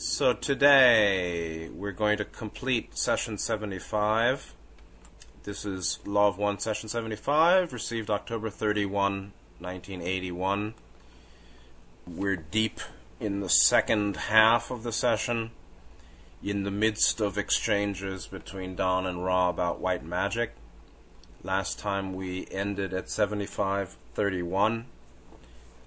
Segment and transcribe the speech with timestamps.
[0.00, 4.54] So today we're going to complete session 75.
[5.42, 10.74] This is Law of One, session 75, received October 31, 1981.
[12.06, 12.78] We're deep
[13.18, 15.50] in the second half of the session,
[16.44, 20.52] in the midst of exchanges between Don and Ra about white magic.
[21.42, 24.86] Last time we ended at 7531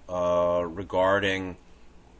[0.10, 1.56] uh, regarding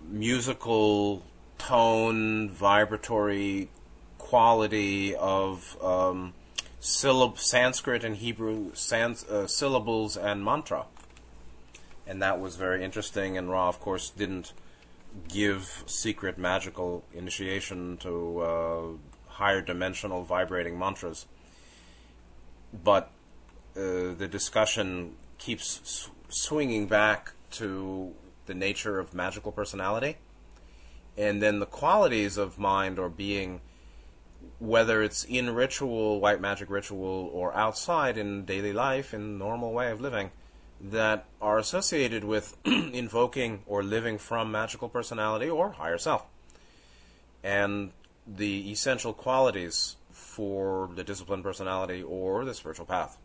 [0.10, 1.24] musical
[1.62, 3.70] tone, vibratory
[4.18, 6.34] quality of um,
[6.82, 10.86] syllab- Sanskrit and Hebrew sans- uh, syllables and mantra.
[12.08, 13.38] And that was very interesting.
[13.38, 14.54] And Ra, of course, didn't
[15.28, 18.84] give secret magical initiation to uh,
[19.34, 21.28] higher dimensional vibrating mantras.
[22.74, 23.12] But
[23.78, 28.14] uh, the discussion keeps s- swinging back to
[28.48, 30.18] the nature of magical personality
[31.18, 33.62] and then the qualities of mind or being,
[34.60, 39.92] whether it's in ritual, white magic ritual, or outside in daily life, in normal way
[39.92, 40.32] of living,
[40.80, 46.26] that are associated with invoking or living from magical personality or higher self.
[47.44, 47.92] And
[48.26, 53.18] the essential qualities for the disciplined personality or the spiritual path.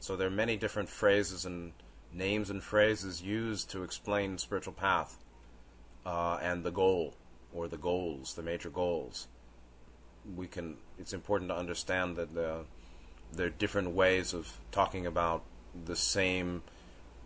[0.00, 1.72] So there are many different phrases and
[2.12, 5.18] names and phrases used to explain spiritual path
[6.06, 7.14] uh, and the goal
[7.54, 9.28] or the goals, the major goals.
[10.36, 10.76] We can.
[10.98, 12.64] It's important to understand that the,
[13.32, 15.42] there are different ways of talking about
[15.84, 16.62] the same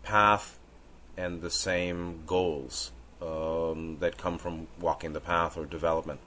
[0.03, 0.57] path
[1.17, 2.91] and the same goals
[3.21, 6.19] um, that come from walking the path or development.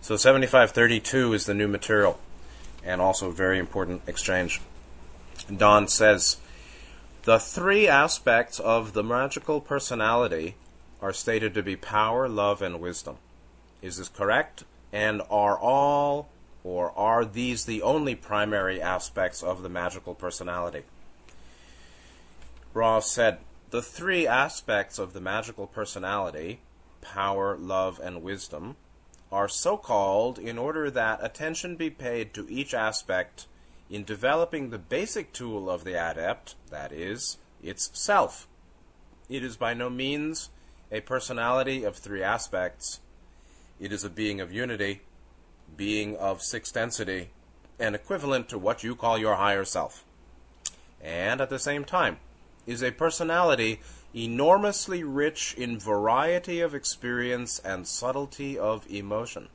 [0.00, 2.18] So 7532 is the new material,
[2.84, 4.60] and also very important exchange.
[5.54, 6.36] Don says
[7.24, 10.54] the three aspects of the magical personality
[11.00, 13.16] are stated to be power, love, and wisdom.
[13.82, 14.64] Is this correct?
[14.92, 16.28] And are all
[16.62, 20.82] or are these the only primary aspects of the magical personality?
[22.74, 23.38] Ra said,
[23.70, 26.60] The three aspects of the magical personality,
[27.00, 28.76] power, love, and wisdom,
[29.32, 33.46] are so called in order that attention be paid to each aspect
[33.88, 38.46] in developing the basic tool of the adept, that is, its self.
[39.28, 40.50] It is by no means
[40.90, 43.00] a personality of three aspects.
[43.80, 45.02] It is a being of unity,
[45.76, 47.30] being of sixth density,
[47.78, 50.04] and equivalent to what you call your higher self.
[51.00, 52.18] And at the same time,
[52.66, 53.80] is a personality
[54.14, 59.48] enormously rich in variety of experience and subtlety of emotion.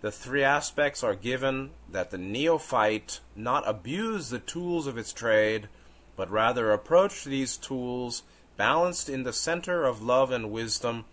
[0.00, 5.68] The three aspects are given that the neophyte not abuse the tools of its trade,
[6.16, 8.22] but rather approach these tools
[8.56, 11.04] balanced in the center of love and wisdom,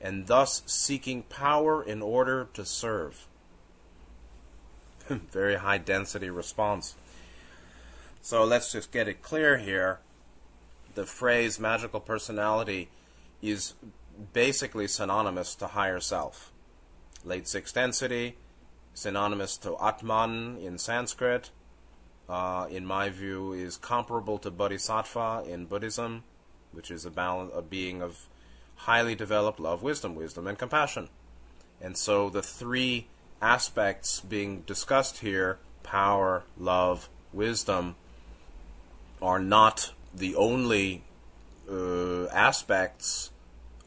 [0.00, 3.26] and thus seeking power in order to serve.
[5.08, 6.94] Very high density response.
[8.20, 10.00] So let's just get it clear here.
[10.94, 12.90] The phrase magical personality
[13.40, 13.74] is
[14.32, 16.52] basically synonymous to higher self.
[17.24, 18.36] Late sixth density,
[18.94, 21.50] synonymous to Atman in Sanskrit,
[22.28, 26.24] uh, in my view, is comparable to Bodhisattva in Buddhism
[26.78, 28.28] which is a, balance, a being of
[28.76, 31.08] highly developed love, wisdom, wisdom, and compassion.
[31.80, 33.08] And so the three
[33.42, 37.96] aspects being discussed here power, love, wisdom
[39.20, 41.02] are not the only
[41.68, 43.30] uh, aspects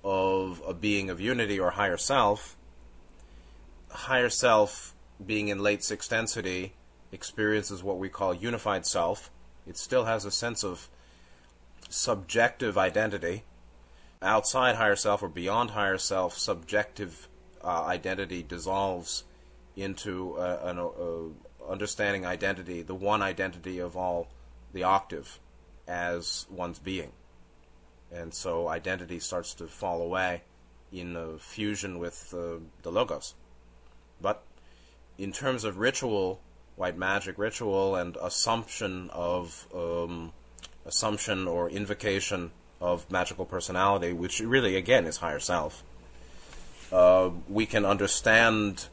[0.03, 2.57] of a being of unity or higher self.
[3.89, 4.93] Higher self,
[5.25, 6.73] being in late sixth density,
[7.13, 9.31] experiences what we call unified self.
[9.65, 10.89] It still has a sense of
[11.91, 13.43] subjective identity.
[14.21, 17.27] Outside higher self or beyond higher self, subjective
[17.63, 19.23] uh, identity dissolves
[19.75, 21.35] into an
[21.67, 24.27] understanding identity, the one identity of all,
[24.73, 25.39] the octave,
[25.87, 27.11] as one's being.
[28.11, 30.43] And so identity starts to fall away
[30.91, 33.33] in a fusion with uh, the logos.
[34.21, 34.43] But
[35.17, 36.41] in terms of ritual,
[36.75, 40.33] white magic ritual, and assumption of um,
[40.85, 45.83] assumption or invocation of magical personality, which really, again, is higher self,
[46.91, 48.87] uh, we can understand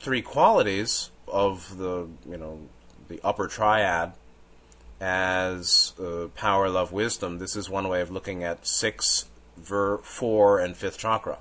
[0.00, 2.60] three qualities of the, you know,
[3.08, 4.12] the upper triad
[5.00, 7.38] as uh, power, love, wisdom.
[7.38, 11.38] This is one way of looking at six, ver, four, and fifth chakra.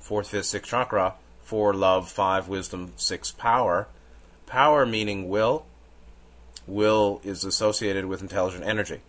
[0.00, 3.88] Fourth, fifth, sixth chakra, four, love, five, wisdom, six, power.
[4.46, 5.66] Power meaning will,
[6.66, 9.00] will is associated with intelligent energy.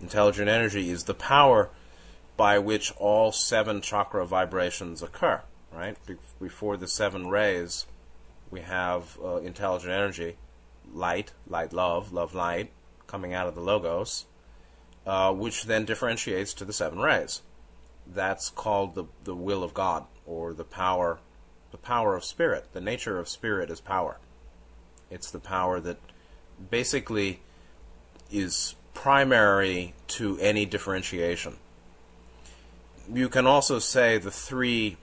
[0.00, 1.70] Intelligent energy is the power
[2.36, 5.42] by which all seven chakra vibrations occur.
[5.72, 5.96] right?
[6.06, 7.86] Be- before the seven rays,
[8.50, 10.36] we have uh, intelligent energy,
[10.92, 12.70] light, light, love, love, light,
[13.06, 14.26] coming out of the logos,
[15.06, 17.42] uh, which then differentiates to the seven rays.
[18.06, 21.20] That's called the the will of God or the power,
[21.70, 22.72] the power of spirit.
[22.72, 24.18] The nature of spirit is power.
[25.10, 25.98] It's the power that
[26.70, 27.40] basically
[28.30, 31.56] is primary to any differentiation.
[33.12, 34.96] You can also say the three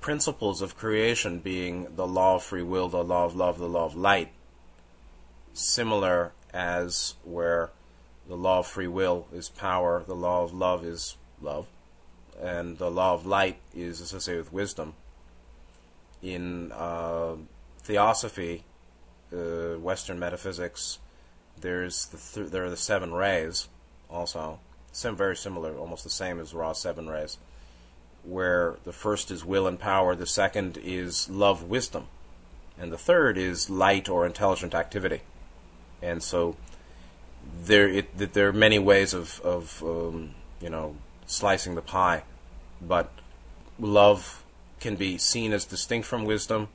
[0.00, 3.84] principles of creation being the law of free will, the law of love, the law
[3.84, 4.32] of light,
[5.52, 7.70] similar as where
[8.28, 11.66] the law of free will is power, the law of love is love,
[12.40, 14.94] and the law of light is associated with wisdom.
[16.22, 17.36] In uh,
[17.82, 18.64] theosophy,
[19.32, 20.98] uh, Western metaphysics,
[21.60, 23.68] there's the th- there are the seven rays,
[24.08, 24.60] also,
[24.92, 27.38] some very similar, almost the same as Ra seven rays,
[28.24, 32.06] where the first is will and power, the second is love, wisdom,
[32.78, 35.20] and the third is light or intelligent activity.
[36.02, 36.56] And so
[37.64, 40.96] there it, there are many ways of of um, you know
[41.26, 42.22] slicing the pie,
[42.80, 43.10] but
[43.78, 44.44] love
[44.80, 46.68] can be seen as distinct from wisdom.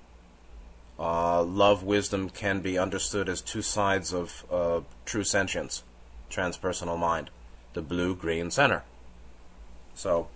[0.98, 5.84] Uh, love, wisdom can be understood as two sides of uh, true sentience,
[6.30, 7.30] transpersonal mind,
[7.74, 8.84] the blue, green center.
[9.94, 10.30] So,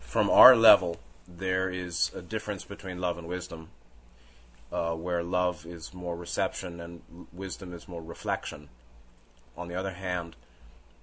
[0.00, 0.98] from our level,
[1.28, 3.68] there is a difference between love and wisdom,
[4.72, 8.68] uh, where love is more reception and wisdom is more reflection.
[9.56, 10.36] On the other hand,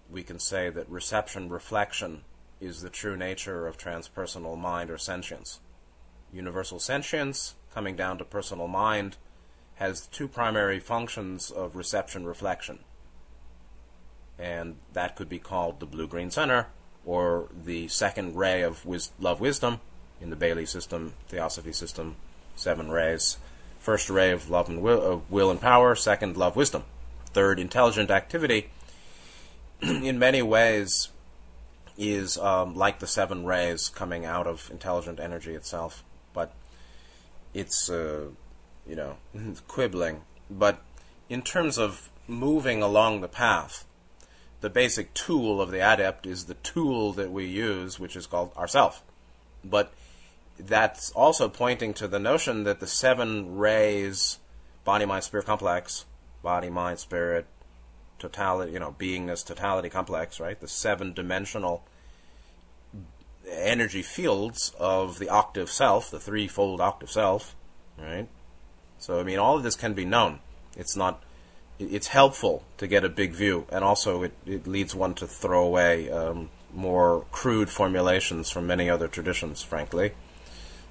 [0.09, 2.23] we can say that reception reflection
[2.59, 5.59] is the true nature of transpersonal mind or sentience.
[6.31, 9.17] Universal sentience, coming down to personal mind,
[9.75, 12.79] has two primary functions of reception reflection.
[14.37, 16.67] And that could be called the blue green center
[17.05, 19.79] or the second ray of wis- love wisdom
[20.21, 22.15] in the Bailey system, theosophy system,
[22.55, 23.37] seven rays.
[23.79, 26.83] First ray of love and will, of will and power, second love wisdom.
[27.33, 28.69] Third intelligent activity
[29.81, 31.09] in many ways
[31.97, 36.03] is um, like the seven rays coming out of intelligent energy itself,
[37.53, 38.27] it's uh,
[38.87, 39.17] you know
[39.67, 40.21] quibbling.
[40.49, 40.81] But
[41.29, 43.85] in terms of moving along the path,
[44.61, 48.55] the basic tool of the adept is the tool that we use, which is called
[48.55, 49.03] ourself.
[49.63, 49.93] But
[50.57, 54.39] that's also pointing to the notion that the seven rays,
[54.83, 56.05] body, mind, spirit complex,
[56.41, 57.45] body, mind, spirit,
[58.19, 60.59] totality, you know, beingness, totality complex, right?
[60.59, 61.83] The seven dimensional
[63.49, 67.55] energy fields of the octave self, the threefold octave self,
[67.97, 68.27] right?
[68.99, 70.39] So, I mean, all of this can be known.
[70.77, 71.23] It's not,
[71.79, 75.65] it's helpful to get a big view, and also it, it leads one to throw
[75.65, 80.13] away um, more crude formulations from many other traditions, frankly.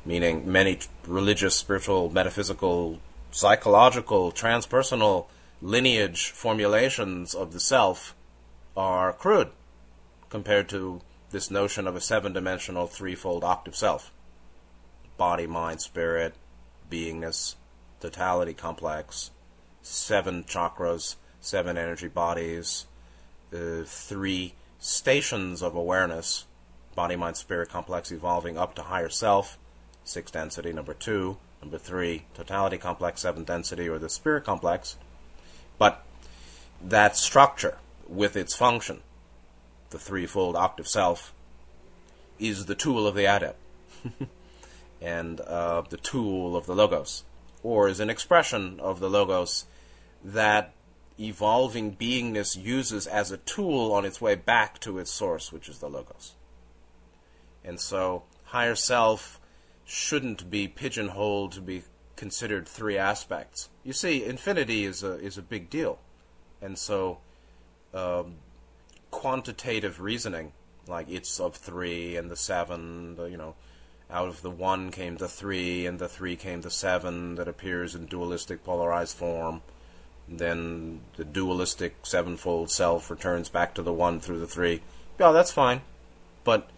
[0.04, 2.98] Meaning, many religious, spiritual, metaphysical,
[3.30, 5.26] psychological, transpersonal
[5.60, 8.14] lineage formulations of the self
[8.76, 9.50] are crude
[10.28, 11.00] compared to
[11.32, 14.12] this notion of a seven dimensional, threefold octave self
[15.18, 16.34] body, mind, spirit,
[16.90, 17.54] beingness,
[18.00, 19.30] totality complex,
[19.82, 22.86] seven chakras, seven energy bodies,
[23.52, 26.46] uh, three stations of awareness
[26.94, 29.58] body, mind, spirit complex evolving up to higher self,
[30.04, 34.96] six density, number two, number three, totality complex, seven density, or the spirit complex.
[35.78, 36.04] But
[36.82, 37.78] that structure
[38.08, 39.00] with its function,
[39.92, 41.32] the threefold octave self,
[42.38, 43.58] is the tool of the adept
[45.00, 47.24] and uh, the tool of the logos,
[47.62, 49.66] or is an expression of the logos
[50.24, 50.74] that
[51.18, 55.78] evolving beingness uses as a tool on its way back to its source, which is
[55.78, 56.34] the logos.
[57.64, 59.40] And so, higher self
[59.84, 61.82] shouldn't be pigeonholed to be
[62.16, 63.68] considered three aspects.
[63.84, 65.98] You see, infinity is a is a big deal,
[66.60, 67.18] and so
[67.94, 68.36] um,
[69.12, 70.52] quantitative reasoning,
[70.88, 73.54] like it's of three and the seven, the, you know,
[74.10, 77.94] out of the one came the three, and the three came the seven that appears
[77.94, 79.62] in dualistic polarized form.
[80.28, 84.82] Then the dualistic sevenfold self returns back to the one through the three.
[85.20, 85.82] Yeah, that's fine.
[86.42, 86.68] But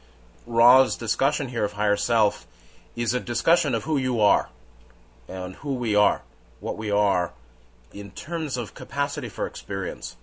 [0.46, 2.46] Ra's discussion here of higher self
[2.94, 4.50] is a discussion of who you are
[5.28, 6.22] and who we are,
[6.60, 7.32] what we are
[7.92, 10.16] in terms of capacity for experience.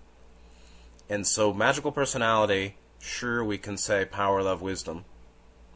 [1.12, 5.04] And so, magical personality, sure, we can say power, love, wisdom.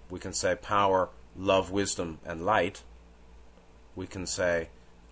[0.09, 2.83] We can say power, love, wisdom, and light.
[3.97, 4.69] We can say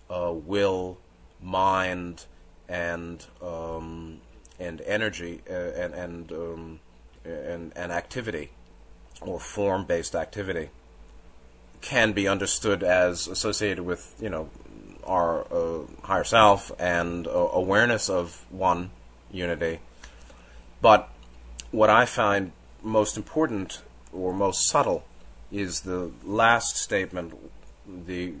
[0.08, 0.96] uh, will,
[1.42, 2.24] mind,
[2.70, 4.22] and um,
[4.58, 6.80] and energy uh, and and um,
[7.26, 8.48] and and activity,
[9.20, 10.70] or form-based activity
[11.82, 14.48] can be understood as associated with you know
[15.04, 18.90] our uh, higher self and uh, awareness of one
[19.30, 19.80] unity.
[20.84, 21.08] But
[21.70, 23.80] what I find most important
[24.12, 25.02] or most subtle
[25.50, 27.32] is the last statement,
[27.86, 28.34] the,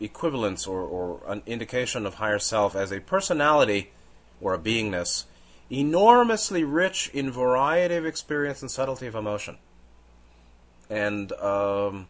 [0.00, 3.90] equivalence or, or an indication of higher self as a personality
[4.40, 5.24] or a beingness
[5.68, 9.58] enormously rich in variety of experience and subtlety of emotion.
[10.88, 12.08] And, um,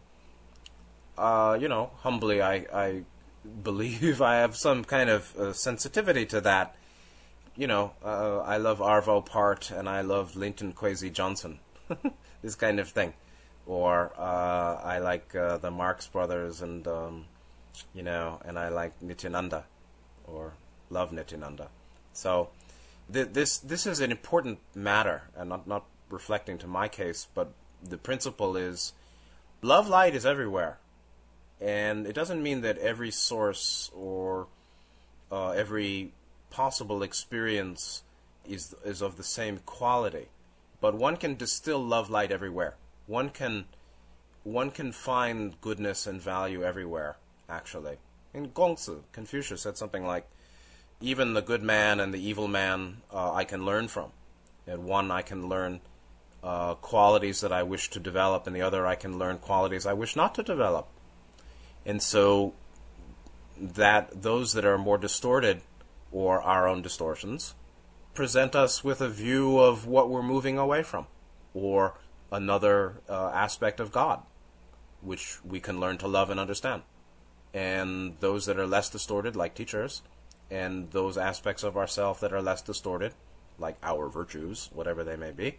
[1.18, 3.02] uh, you know, humbly, I, I
[3.64, 6.76] believe I have some kind of uh, sensitivity to that.
[7.56, 11.58] You know, uh, I love Arvo Pärt and I love Linton Kwesi Johnson.
[12.42, 13.12] this kind of thing.
[13.66, 17.26] Or uh, I like uh, the Marx Brothers and, um,
[17.94, 19.64] you know, and I like Nityananda
[20.24, 20.54] or
[20.88, 21.68] love Nityananda.
[22.12, 22.50] So,
[23.10, 27.52] this this is an important matter, and not not reflecting to my case, but
[27.82, 28.92] the principle is
[29.62, 30.78] love light is everywhere,
[31.60, 34.46] and it doesn't mean that every source or
[35.32, 36.12] uh, every
[36.50, 38.02] possible experience
[38.46, 40.28] is is of the same quality,
[40.80, 42.74] but one can distill love light everywhere.
[43.06, 43.66] One can
[44.42, 47.16] one can find goodness and value everywhere.
[47.48, 47.98] Actually,
[48.32, 50.26] in Kongzi, Confucius said something like
[51.00, 54.10] even the good man and the evil man uh, I can learn from.
[54.66, 55.80] And one I can learn
[56.42, 59.94] uh, qualities that I wish to develop, and the other I can learn qualities I
[59.94, 60.88] wish not to develop.
[61.84, 62.54] And so
[63.60, 65.60] that those that are more distorted
[66.12, 67.54] or our own distortions
[68.14, 71.06] present us with a view of what we're moving away from
[71.54, 71.94] or
[72.32, 74.22] another uh, aspect of God
[75.02, 76.82] which we can learn to love and understand.
[77.52, 80.02] And those that are less distorted like teachers
[80.50, 83.14] and those aspects of ourself that are less distorted,
[83.58, 85.58] like our virtues, whatever they may be,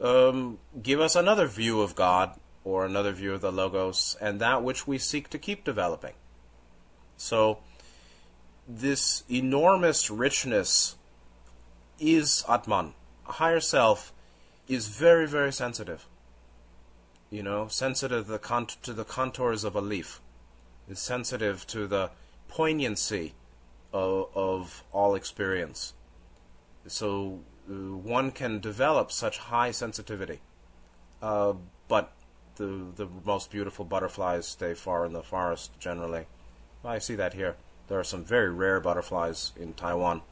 [0.00, 4.62] um, give us another view of God or another view of the Logos and that
[4.62, 6.14] which we seek to keep developing.
[7.16, 7.58] So,
[8.68, 10.96] this enormous richness
[11.98, 12.92] is Atman.
[13.26, 14.12] A higher self
[14.68, 16.06] is very, very sensitive.
[17.30, 20.20] You know, sensitive to the, con- to the contours of a leaf,
[20.88, 22.10] is sensitive to the
[22.48, 23.34] poignancy
[23.92, 25.94] of, of all experience.
[26.86, 30.40] So uh, one can develop such high sensitivity.
[31.20, 31.54] Uh,
[31.88, 32.12] but
[32.56, 36.26] the the most beautiful butterflies stay far in the forest generally.
[36.84, 37.56] I see that here.
[37.88, 40.22] There are some very rare butterflies in Taiwan,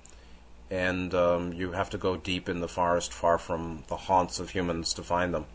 [0.70, 4.50] and um, you have to go deep in the forest, far from the haunts of
[4.50, 5.46] humans, to find them.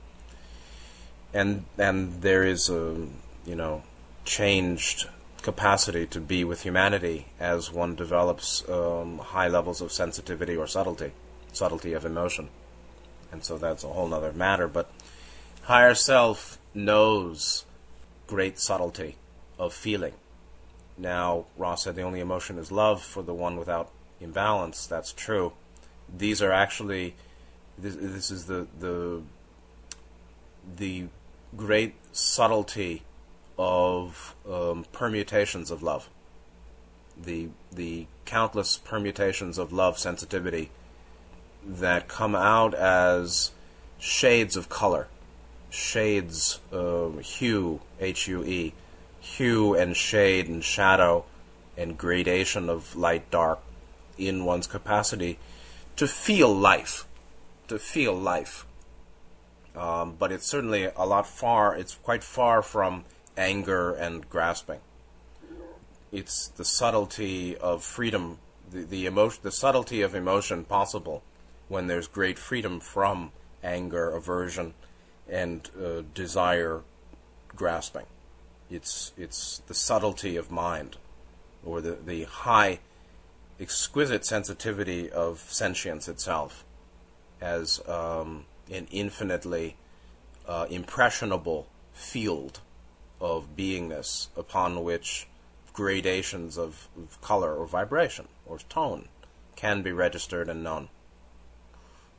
[1.33, 3.07] And and there is a
[3.45, 3.83] you know
[4.25, 5.07] changed
[5.41, 11.11] capacity to be with humanity as one develops um, high levels of sensitivity or subtlety,
[11.51, 12.49] subtlety of emotion.
[13.31, 14.67] And so that's a whole other matter.
[14.67, 14.91] But
[15.63, 17.65] higher self knows
[18.27, 19.17] great subtlety
[19.57, 20.13] of feeling.
[20.97, 24.85] Now, Ra said the only emotion is love for the one without imbalance.
[24.85, 25.53] That's true.
[26.15, 27.15] These are actually,
[27.77, 29.21] this, this is the, the,
[30.77, 31.05] the
[31.55, 33.03] great subtlety
[33.57, 36.09] of um, permutations of love.
[37.21, 40.71] The the countless permutations of love sensitivity
[41.63, 43.51] that come out as
[43.99, 45.07] shades of color,
[45.69, 48.73] shades, um, hue, H U E,
[49.21, 51.23] hue and shade and shadow
[51.77, 53.59] and gradation of light dark
[54.17, 55.39] in one's capacity
[55.95, 57.05] to feel life,
[57.67, 58.65] to feel life.
[59.75, 61.77] Um, but it's certainly a lot far.
[61.77, 63.05] It's quite far from
[63.37, 64.79] anger and grasping.
[66.11, 71.23] It's the subtlety of freedom, the, the emotion, the subtlety of emotion possible
[71.69, 73.31] when there's great freedom from
[73.63, 74.73] anger, aversion,
[75.29, 76.81] and uh, desire,
[77.55, 78.05] grasping.
[78.71, 80.95] It's it's the subtlety of mind,
[81.63, 82.79] or the the high,
[83.59, 86.63] exquisite sensitivity of sentience itself,
[87.41, 89.75] as um, an infinitely
[90.47, 92.61] uh, impressionable field
[93.19, 95.27] of beingness upon which
[95.73, 99.07] gradations of, of color or vibration or tone
[99.55, 100.89] can be registered and known.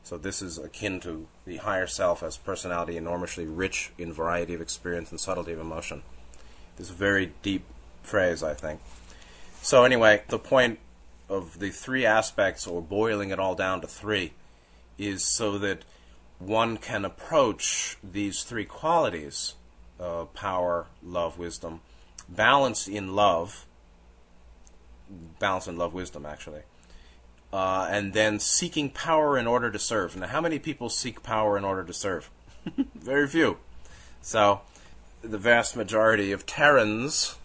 [0.05, 4.61] So this is akin to the higher self as personality enormously rich in variety of
[4.61, 6.03] experience and subtlety of emotion.
[6.77, 7.65] This very deep
[8.03, 8.81] phrase, I think.
[9.61, 10.79] So anyway, the point
[11.29, 14.33] of the three aspects, or boiling it all down to three,
[14.99, 15.85] is so that
[16.39, 19.55] one can approach these three qualities
[20.01, 21.81] uh, power, love, wisdom,
[22.29, 23.67] balance in love,
[25.39, 26.63] balance in love, wisdom, actually,
[27.53, 30.17] uh, and then seeking power in order to serve.
[30.17, 32.31] Now, how many people seek power in order to serve?
[32.95, 33.59] Very few.
[34.21, 34.63] So,
[35.23, 37.37] the vast majority of Terrans,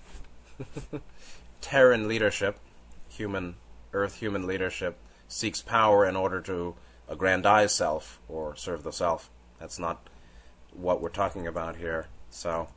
[1.61, 2.59] Terran leadership,
[3.07, 3.55] human
[3.93, 6.75] Earth human leadership, seeks power in order to
[7.07, 9.29] aggrandize self or serve the self.
[9.59, 10.07] That's not
[10.73, 12.07] what we're talking about here.
[12.29, 12.67] So,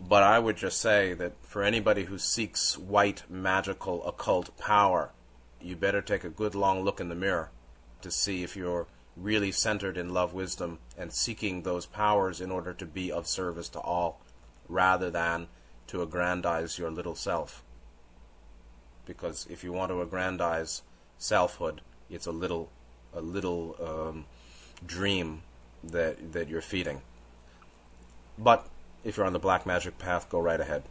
[0.00, 5.10] but I would just say that for anybody who seeks white magical occult power,
[5.60, 7.50] you better take a good long look in the mirror
[8.00, 8.86] to see if you're
[9.16, 13.68] really centered in love, wisdom, and seeking those powers in order to be of service
[13.70, 14.20] to all,
[14.68, 15.48] rather than
[15.88, 17.62] to aggrandize your little self.
[19.04, 20.82] Because if you want to aggrandize
[21.18, 22.70] selfhood, it's a little,
[23.12, 24.24] a little um,
[24.86, 25.42] dream
[25.82, 27.02] that that you're feeding.
[28.38, 28.66] But
[29.04, 30.84] if you're on the black magic path, go right ahead.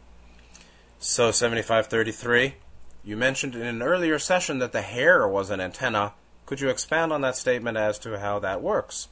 [0.98, 2.54] So 7533,
[3.02, 6.12] you mentioned in an earlier session that the hair was an antenna
[6.46, 9.08] could you expand on that statement as to how that works?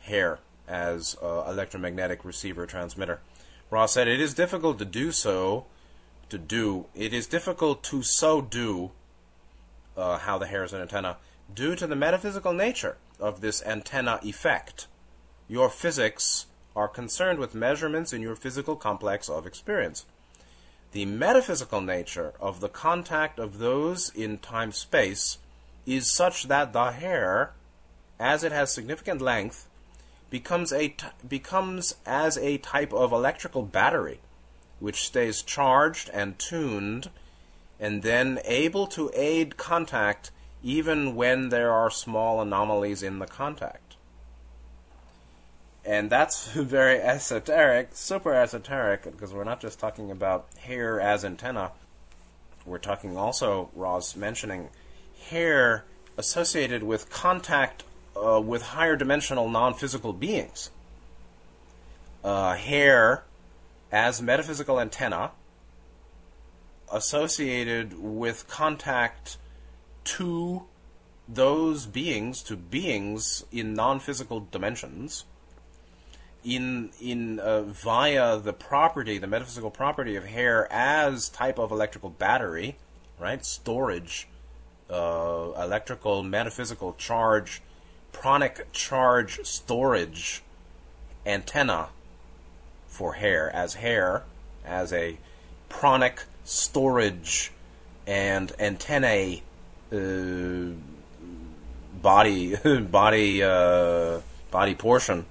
[0.00, 3.20] Hair as uh, electromagnetic receiver transmitter.
[3.70, 5.66] Ra said it is difficult to do so.
[6.28, 8.92] To do it is difficult to so do
[9.96, 11.18] uh, how the hair is an antenna
[11.54, 14.86] due to the metaphysical nature of this antenna effect.
[15.48, 20.06] Your physics are concerned with measurements in your physical complex of experience.
[20.92, 25.38] The metaphysical nature of the contact of those in time space
[25.86, 27.52] is such that the hair,
[28.18, 29.68] as it has significant length,
[30.30, 34.20] becomes a t- becomes as a type of electrical battery,
[34.80, 37.10] which stays charged and tuned,
[37.78, 40.30] and then able to aid contact
[40.62, 43.96] even when there are small anomalies in the contact.
[45.84, 51.72] And that's very esoteric, super esoteric, because we're not just talking about hair as antenna.
[52.64, 54.68] We're talking also, Ra's mentioning
[55.30, 55.84] hair
[56.16, 57.84] associated with contact
[58.16, 60.70] uh, with higher dimensional non physical beings.
[62.22, 63.24] Uh, hair
[63.90, 65.32] as metaphysical antenna
[66.92, 69.38] associated with contact
[70.04, 70.62] to
[71.28, 75.24] those beings, to beings in non physical dimensions.
[76.44, 82.10] In in uh, via the property, the metaphysical property of hair as type of electrical
[82.10, 82.76] battery,
[83.18, 83.44] right?
[83.46, 84.26] Storage
[84.92, 87.62] uh, electrical metaphysical charge,
[88.12, 90.42] pranic charge storage
[91.24, 91.88] antenna
[92.86, 94.24] for hair, as hair,
[94.64, 95.16] as a
[95.68, 97.52] pranic storage
[98.06, 99.42] and antennae
[99.92, 100.74] uh,
[102.00, 105.24] body body uh, body portion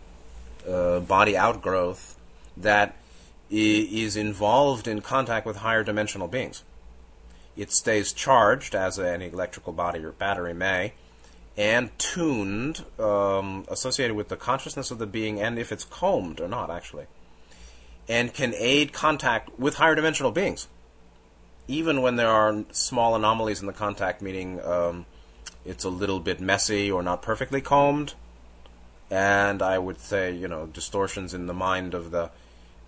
[0.67, 2.17] uh, body outgrowth
[2.55, 2.95] that
[3.49, 6.63] is involved in contact with higher dimensional beings.
[7.55, 10.93] It stays charged, as any electrical body or battery may,
[11.57, 16.47] and tuned, um, associated with the consciousness of the being, and if it's combed or
[16.47, 17.05] not, actually,
[18.07, 20.67] and can aid contact with higher dimensional beings,
[21.67, 25.05] even when there are small anomalies in the contact, meaning um,
[25.65, 28.13] it's a little bit messy or not perfectly combed,
[29.09, 32.31] and I would say, you know, distortions in the mind of the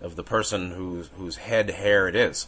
[0.02, 2.47] of the person whose whose head hair it is.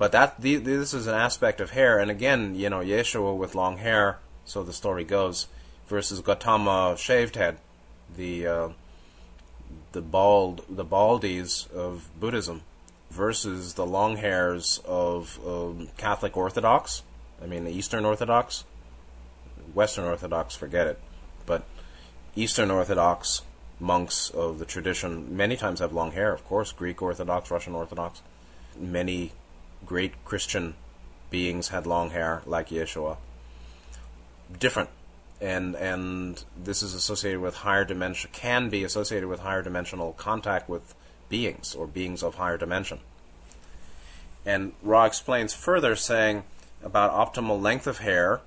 [0.00, 3.54] But that the, this is an aspect of hair, and again, you know, Yeshua with
[3.54, 5.46] long hair, so the story goes,
[5.88, 7.58] versus Gautama shaved head,
[8.16, 8.68] the uh,
[9.92, 12.62] the bald the baldies of Buddhism,
[13.10, 17.02] versus the long hairs of um, Catholic Orthodox.
[17.42, 18.64] I mean, the Eastern Orthodox,
[19.74, 20.98] Western Orthodox, forget it,
[21.44, 21.64] but
[22.34, 23.42] Eastern Orthodox
[23.78, 26.32] monks of the tradition many times have long hair.
[26.32, 28.22] Of course, Greek Orthodox, Russian Orthodox,
[28.78, 29.32] many
[29.84, 30.74] great Christian
[31.30, 33.16] beings had long hair like Yeshua.
[34.58, 34.90] Different.
[35.40, 40.68] And and this is associated with higher dimension can be associated with higher dimensional contact
[40.68, 40.94] with
[41.28, 43.00] beings or beings of higher dimension.
[44.44, 46.44] And Ra explains further saying
[46.82, 48.40] about optimal length of hair,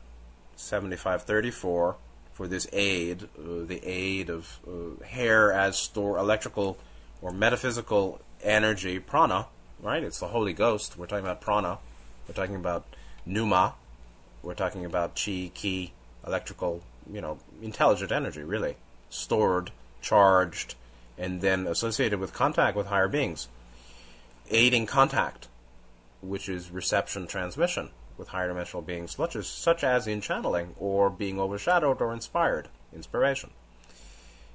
[0.55, 1.95] 7534,
[2.33, 6.77] for this aid, uh, the aid of uh, hair as store electrical
[7.21, 9.47] or metaphysical energy, prana,
[9.83, 10.03] right?
[10.03, 10.97] It's the Holy Ghost.
[10.97, 11.77] We're talking about prana.
[12.27, 12.85] We're talking about
[13.25, 13.75] pneuma.
[14.41, 15.91] We're talking about chi, ki,
[16.25, 18.77] electrical, you know, intelligent energy, really.
[19.09, 20.75] Stored, charged,
[21.17, 23.49] and then associated with contact with higher beings.
[24.49, 25.47] Aiding contact,
[26.21, 31.09] which is reception transmission with higher dimensional beings, such as, such as in channeling or
[31.09, 33.49] being overshadowed or inspired, inspiration.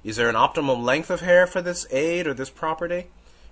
[0.03, 3.07] Is there an optimum length of hair for this aid or this property?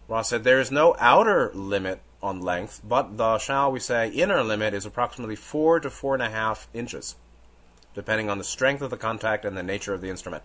[0.07, 4.41] Ra said there is no outer limit on length, but the, shall we say, inner
[4.41, 7.15] limit is approximately four to four and a half inches,
[7.93, 10.43] depending on the strength of the contact and the nature of the instrument.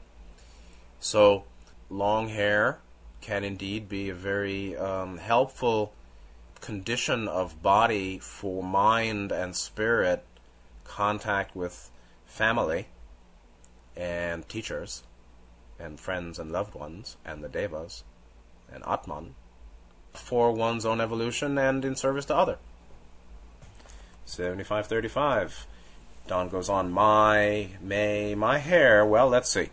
[0.98, 1.44] So,
[1.88, 2.80] long hair
[3.20, 5.92] can indeed be a very um, helpful
[6.60, 10.24] condition of body for mind and spirit
[10.84, 11.90] contact with
[12.26, 12.88] family
[13.96, 15.02] and teachers
[15.78, 18.04] and friends and loved ones and the devas
[18.72, 19.34] and atman
[20.12, 22.58] for one's own evolution and in service to other.
[24.24, 25.66] 7535
[26.26, 29.04] don goes on my may my hair.
[29.04, 29.70] Well let's see.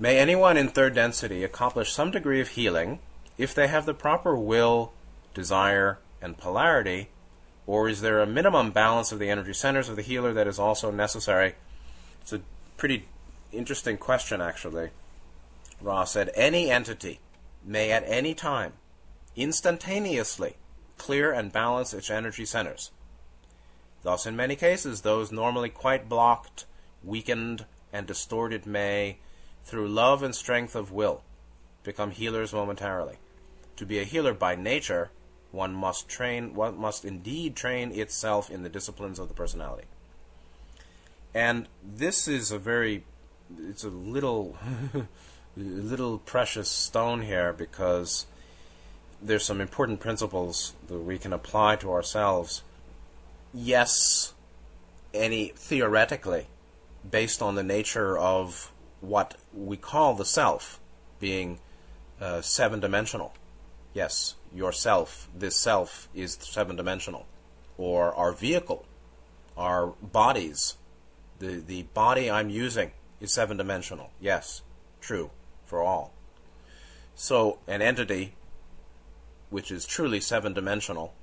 [0.00, 2.98] May anyone in third density accomplish some degree of healing
[3.36, 4.92] if they have the proper will
[5.34, 7.08] desire and polarity?
[7.66, 10.58] Or is there a minimum balance of the energy centers of the healer that is
[10.58, 11.54] also necessary?
[12.22, 12.40] It's a
[12.76, 13.06] pretty
[13.52, 14.90] interesting question, actually.
[15.80, 17.20] Ra said, Any entity
[17.64, 18.72] may at any time
[19.38, 20.56] instantaneously
[20.98, 22.90] clear and balance its energy centers.
[24.02, 26.66] Thus, in many cases, those normally quite blocked,
[27.02, 29.18] weakened, and distorted may,
[29.64, 31.22] through love and strength of will,
[31.82, 33.16] become healers momentarily.
[33.76, 35.10] To be a healer by nature,
[35.52, 39.86] one must train, one must indeed train itself in the disciplines of the personality.
[41.34, 43.04] And this is a very
[43.68, 44.56] it's a little
[45.56, 48.26] little precious stone here because
[49.20, 52.62] there's some important principles that we can apply to ourselves.
[53.52, 54.34] Yes,
[55.12, 56.46] any theoretically,
[57.08, 60.80] based on the nature of what we call the self,
[61.20, 61.58] being
[62.20, 63.32] uh, seven dimensional.
[63.94, 67.26] Yes, yourself, this self is seven dimensional.
[67.76, 68.84] Or our vehicle,
[69.56, 70.76] our bodies,
[71.38, 74.10] the, the body I'm using is seven dimensional.
[74.20, 74.62] Yes,
[75.00, 75.30] true
[75.64, 76.12] for all.
[77.14, 78.34] So an entity
[79.50, 81.14] which is truly seven dimensional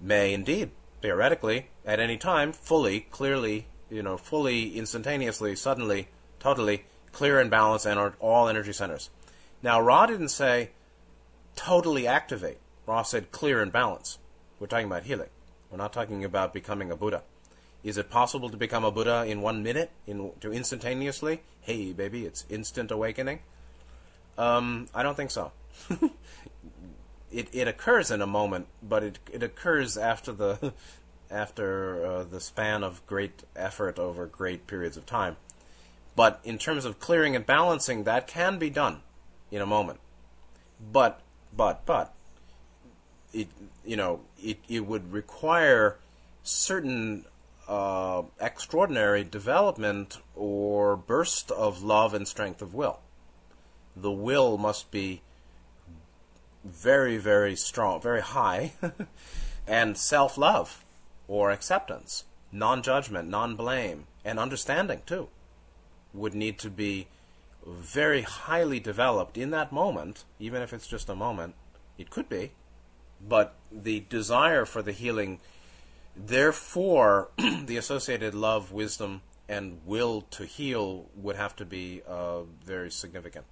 [0.00, 0.70] may indeed,
[1.02, 6.08] theoretically, at any time, fully, clearly, you know, fully, instantaneously, suddenly,
[6.38, 9.10] totally clear and balance and all energy centers.
[9.62, 10.70] Now, Ra didn't say
[11.56, 12.58] totally activate.
[12.86, 14.18] Ra said clear and balance.
[14.60, 15.30] We're talking about healing.
[15.70, 17.22] We're not talking about becoming a Buddha.
[17.84, 21.42] Is it possible to become a Buddha in one minute, in to instantaneously?
[21.60, 23.40] Hey, baby, it's instant awakening.
[24.36, 25.52] Um, I don't think so.
[27.30, 30.72] it it occurs in a moment, but it it occurs after the
[31.30, 35.36] after uh, the span of great effort over great periods of time.
[36.16, 39.02] But in terms of clearing and balancing, that can be done
[39.50, 40.00] in a moment.
[40.80, 41.20] But
[41.56, 42.14] but but
[43.32, 43.48] it
[43.84, 45.98] you know it it would require
[46.42, 47.24] certain
[47.68, 53.00] uh, extraordinary development or burst of love and strength of will.
[53.94, 55.20] The will must be
[56.64, 58.72] very, very strong, very high,
[59.66, 60.84] and self love
[61.26, 65.28] or acceptance, non judgment, non blame, and understanding too
[66.14, 67.06] would need to be
[67.66, 71.54] very highly developed in that moment, even if it's just a moment.
[71.98, 72.52] It could be.
[73.20, 75.40] But the desire for the healing
[76.18, 82.90] Therefore, the associated love, wisdom, and will to heal would have to be uh, very
[82.90, 83.46] significant.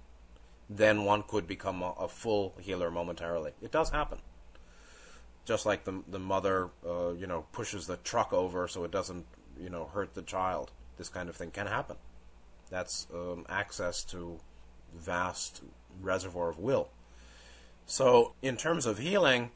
[0.69, 3.53] Then one could become a, a, full healer momentarily.
[3.61, 4.19] It does happen.
[5.45, 9.25] Just like the the mother, uh, you know, pushes the truck over so it doesn't,
[9.59, 10.71] you know, hurt the child.
[10.97, 11.95] This kind of thing can happen.
[12.69, 14.39] That's um, access to
[14.93, 15.61] vast
[16.01, 16.89] reservoir of will.
[17.85, 19.51] So, in terms of healing,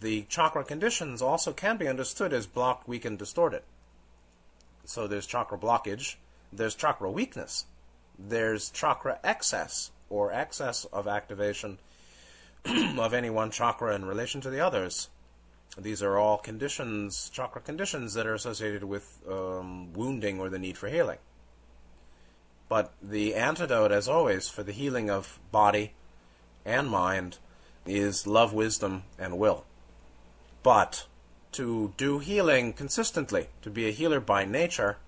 [0.00, 3.62] the chakra conditions also can be understood as blocked, weakened, distorted.
[4.84, 6.16] So there's chakra blockage,
[6.52, 7.66] there's chakra weakness,
[8.18, 11.78] there's chakra excess or excess of activation
[12.98, 15.08] of any one chakra in relation to the others.
[15.78, 20.76] These are all conditions, chakra conditions that are associated with um, wounding or the need
[20.76, 21.18] for healing.
[22.68, 25.92] But the antidote, as always, for the healing of body
[26.64, 27.38] and mind
[27.86, 29.64] is love, wisdom, and will.
[30.62, 31.06] But
[31.52, 34.98] to do healing consistently, to be a healer by nature,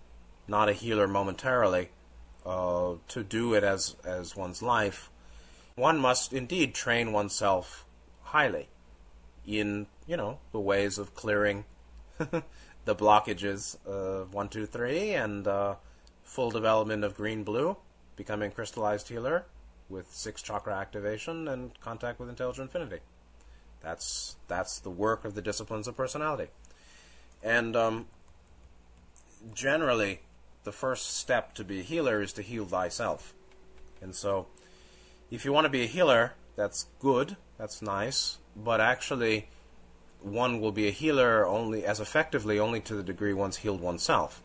[0.49, 1.91] not a healer momentarily,
[2.45, 5.11] uh, to do it as, as one's life,
[5.75, 7.87] one must indeed train oneself
[8.23, 8.69] highly
[9.47, 11.65] in, you know, the ways of clearing
[12.19, 15.75] the blockages of 1, 2, 3 and uh,
[16.25, 17.77] full development of green blue,
[18.17, 19.45] becoming crystallized healer
[19.89, 23.03] with six chakra activation and contact with intelligent infinity.
[23.83, 26.51] That's that's the work of the disciplines of personality.
[27.43, 28.07] And um,
[29.55, 30.21] generally,
[30.64, 33.35] the first step to be a healer is to heal thyself.
[34.01, 34.46] And so,
[35.31, 39.48] if you want to be a healer, that's good, that's nice, but actually,
[40.20, 44.42] one will be a healer only as effectively only to the degree one's healed oneself.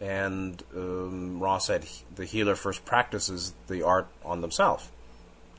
[0.00, 4.90] And um, Ra said the healer first practices the art on themselves.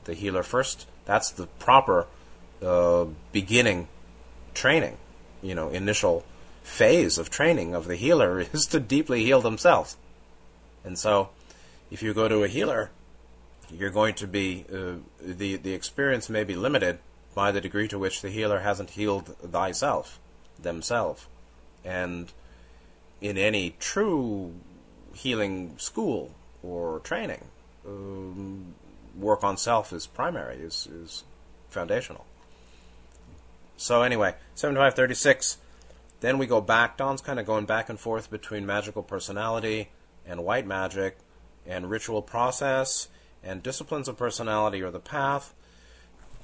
[0.04, 2.06] The healer first That's the proper
[2.62, 3.88] uh, beginning
[4.52, 4.96] training,
[5.42, 6.24] you know, initial
[6.64, 9.96] phase of training of the healer is to deeply heal themselves.
[10.82, 11.28] And so,
[11.90, 12.90] if you go to a healer,
[13.70, 16.98] you're going to be uh, the the experience may be limited
[17.34, 20.18] by the degree to which the healer hasn't healed thyself,
[20.60, 21.26] themselves,
[21.84, 22.32] and
[23.20, 24.54] in any true
[25.14, 27.44] healing school or training,
[27.86, 28.74] um,
[29.16, 31.24] work on self is primary, is is
[31.70, 32.26] foundational.
[33.76, 35.58] So anyway, seventy five thirty six.
[36.24, 36.96] Then we go back.
[36.96, 39.90] Don's kind of going back and forth between magical personality
[40.24, 41.18] and white magic,
[41.66, 43.08] and ritual process,
[43.42, 45.52] and disciplines of personality or the path.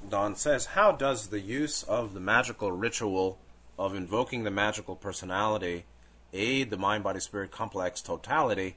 [0.07, 3.39] Don says, How does the use of the magical ritual
[3.79, 5.85] of invoking the magical personality
[6.31, 8.75] aid the mind body spirit complex totality,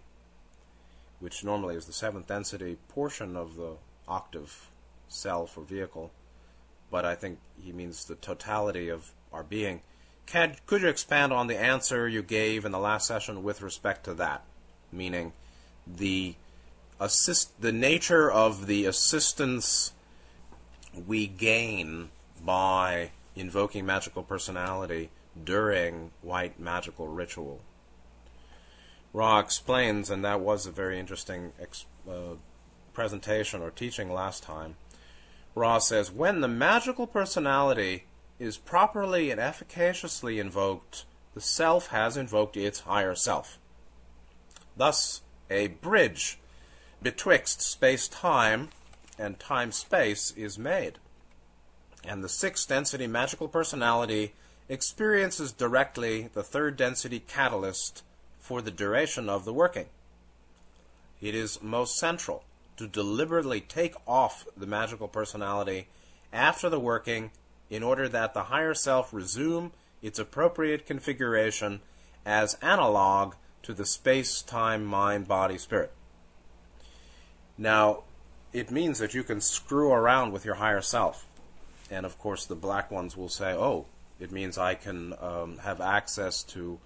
[1.20, 3.76] which normally is the seventh density portion of the
[4.08, 4.70] octave
[5.08, 6.12] self or vehicle?
[6.90, 9.82] But I think he means the totality of our being
[10.26, 14.04] can, could you expand on the answer you gave in the last session with respect
[14.04, 14.44] to that?
[14.92, 15.32] Meaning,
[15.87, 16.34] the
[17.00, 19.92] assist, the nature of the assistance
[21.06, 22.10] we gain
[22.44, 25.10] by invoking magical personality
[25.42, 27.60] during white magical ritual.
[29.12, 32.37] Ra explains, and that was a very interesting ex- uh,
[32.92, 34.76] presentation or teaching last time.
[35.54, 38.04] Ra says, when the magical personality
[38.38, 43.58] is properly and efficaciously invoked, the self has invoked its higher self.
[44.76, 46.38] Thus, a bridge
[47.02, 48.70] betwixt space time
[49.18, 50.98] and time space is made.
[52.04, 54.34] And the sixth density magical personality
[54.68, 58.02] experiences directly the third density catalyst
[58.38, 59.86] for the duration of the working.
[61.20, 62.44] It is most central
[62.76, 65.88] to deliberately take off the magical personality
[66.32, 67.30] after the working
[67.70, 69.72] in order that the higher self resume
[70.03, 71.81] its appropriate configuration
[72.27, 75.92] as analog to the space time mind body spirit.
[77.57, 78.03] Now,
[78.53, 81.27] it means that you can screw around with your higher self.
[81.90, 83.87] And of course, the black ones will say, oh,
[84.20, 86.79] it means I can um, have access to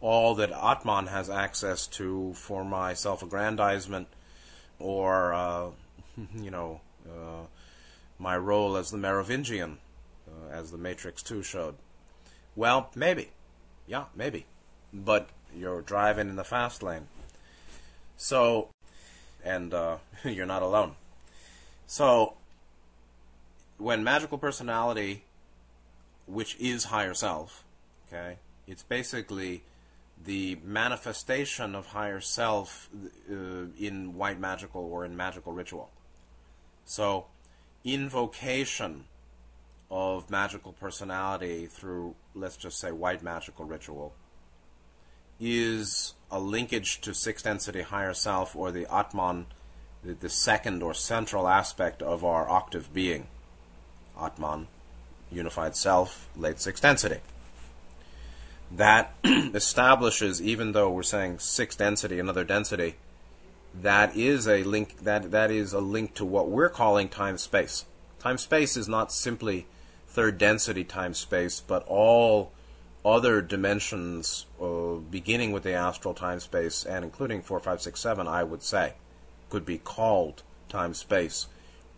[0.00, 4.08] all that Atman has access to for my self aggrandizement
[4.78, 5.70] or, uh,
[6.34, 7.46] you know, uh,
[8.18, 9.78] my role as the Merovingian
[10.50, 11.76] as the Matrix 2 showed.
[12.54, 13.30] Well, maybe.
[13.86, 14.46] Yeah, maybe.
[14.92, 17.08] But you're driving in the fast lane.
[18.16, 18.70] So,
[19.44, 20.94] and uh, you're not alone.
[21.86, 22.34] So,
[23.78, 25.24] when magical personality,
[26.26, 27.64] which is higher self,
[28.08, 29.62] okay, it's basically
[30.24, 32.88] the manifestation of higher self
[33.30, 33.34] uh,
[33.78, 35.90] in white magical or in magical ritual.
[36.84, 37.26] So,
[37.84, 39.04] invocation
[39.90, 44.14] of magical personality through, let's just say, white magical ritual
[45.38, 49.46] is a linkage to sixth density higher self or the Atman,
[50.02, 53.26] the, the second or central aspect of our octave being.
[54.20, 54.66] Atman,
[55.30, 57.20] unified self, late sixth density.
[58.70, 62.96] That establishes, even though we're saying sixth density, another density,
[63.74, 67.84] that is a link that that is a link to what we're calling time space.
[68.18, 69.66] Time space is not simply
[70.16, 72.50] third density time space, but all
[73.04, 78.26] other dimensions, uh, beginning with the astral time space and including 4, 5, 6, 7,
[78.26, 78.94] I would say,
[79.50, 81.48] could be called time space,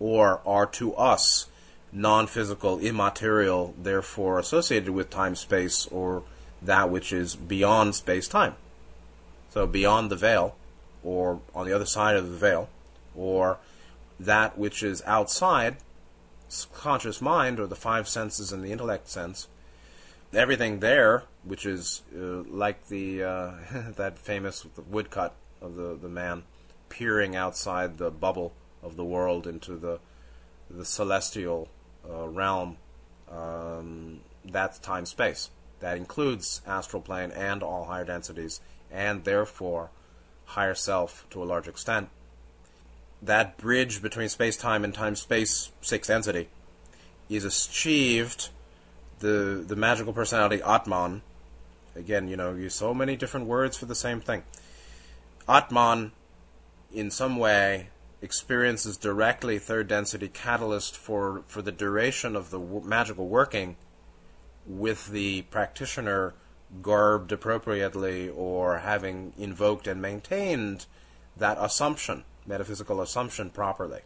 [0.01, 1.47] or are to us
[1.93, 6.25] non physical, immaterial, therefore associated with time space, or
[6.61, 8.57] that which is beyond space time.
[9.51, 10.57] So beyond the veil,
[11.05, 12.69] or on the other side of the veil,
[13.15, 13.59] or
[14.19, 15.77] that which is outside
[16.79, 19.49] conscious mind, or the five senses and the intellect sense,
[20.33, 23.53] everything there, which is uh, like the uh,
[23.97, 26.45] that famous woodcut of the the man
[26.89, 29.99] peering outside the bubble of the world into the
[30.71, 31.69] the celestial
[32.09, 32.77] uh, realm.
[33.31, 35.51] Um, that's time space.
[35.81, 38.61] That includes astral plane and all higher densities,
[38.91, 39.91] and therefore
[40.47, 42.09] higher self to a large extent
[43.21, 46.49] that bridge between space time and time space sixth density
[47.29, 48.49] is achieved
[49.21, 51.23] the the magical personality Atman.
[51.97, 54.45] Again, you know, use so many different words for the same thing.
[55.49, 56.13] Atman,
[56.93, 57.89] in some way,
[58.23, 63.77] experiences directly third density catalyst for for the duration of the w- magical working,
[64.67, 66.35] with the practitioner
[66.83, 70.85] garbed appropriately or having invoked and maintained
[71.37, 74.01] that assumption metaphysical assumption properly.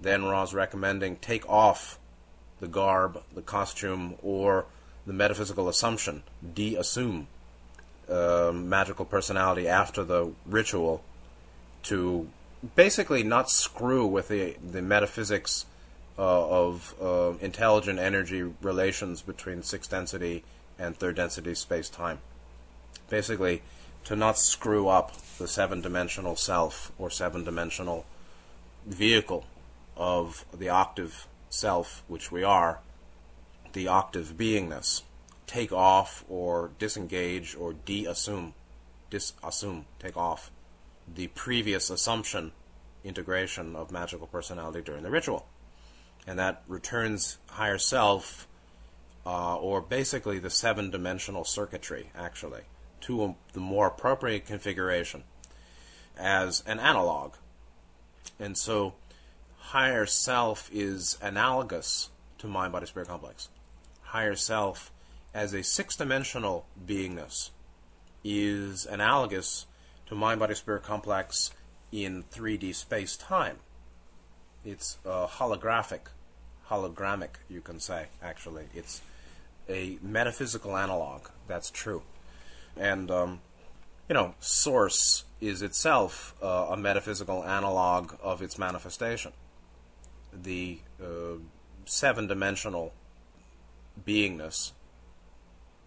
[0.00, 1.98] Then Ra's recommending take off
[2.60, 4.66] the garb, the costume, or
[5.06, 6.22] the metaphysical assumption,
[6.54, 7.28] de-assume
[8.08, 11.02] uh, magical personality after the ritual
[11.84, 12.28] to
[12.74, 15.66] basically not screw with the the metaphysics
[16.18, 20.42] uh, of uh, intelligent energy relations between sixth density
[20.78, 22.18] and third density space time.
[23.08, 23.62] Basically,
[24.04, 28.04] to not screw up the seven dimensional self or seven dimensional
[28.86, 29.44] vehicle
[29.98, 32.80] of the octave self, which we are,
[33.74, 35.02] the octave beingness,
[35.46, 38.54] take off or disengage or de-assume,
[39.10, 40.50] disassume, take off
[41.12, 42.52] the previous assumption
[43.04, 45.46] integration of magical personality during the ritual.
[46.26, 48.46] And that returns higher self,
[49.26, 52.62] uh, or basically the seven dimensional circuitry, actually
[53.02, 55.24] to a, the more appropriate configuration
[56.16, 57.34] as an analog.
[58.38, 58.94] And so
[59.68, 63.48] higher self is analogous to mind body spirit complex.
[64.02, 64.92] Higher self
[65.34, 67.50] as a six dimensional beingness
[68.24, 69.66] is analogous
[70.06, 71.52] to mind body spirit complex
[71.90, 73.58] in 3D space time.
[74.64, 76.08] It's holographic,
[76.68, 78.64] hologrammic, you can say, actually.
[78.74, 79.00] It's
[79.68, 81.28] a metaphysical analog.
[81.46, 82.02] That's true
[82.78, 83.40] and um,
[84.08, 89.32] you know, source is itself uh, a metaphysical analog of its manifestation.
[90.32, 91.38] The uh,
[91.84, 92.92] seven-dimensional
[94.06, 94.72] beingness,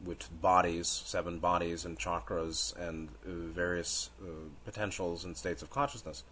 [0.04, 6.24] with bodies, seven bodies and chakras and uh, various uh, potentials and states of consciousness,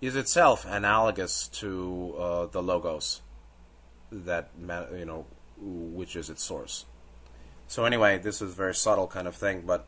[0.00, 3.20] is itself analogous to uh, the logos
[4.10, 4.50] that
[4.96, 5.26] you know,
[5.58, 6.84] which is its source.
[7.68, 9.86] So anyway, this is a very subtle kind of thing, but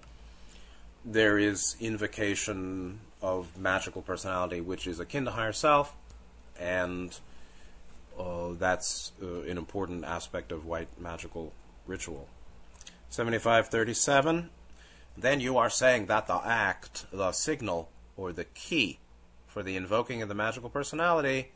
[1.04, 5.94] there is invocation of magical personality, which is akin to higher self,
[6.58, 7.18] and
[8.18, 11.52] uh, that's uh, an important aspect of white magical
[11.86, 12.28] ritual.
[13.10, 14.50] 7537.
[15.16, 18.98] Then you are saying that the act, the signal, or the key
[19.46, 21.52] for the invoking of the magical personality,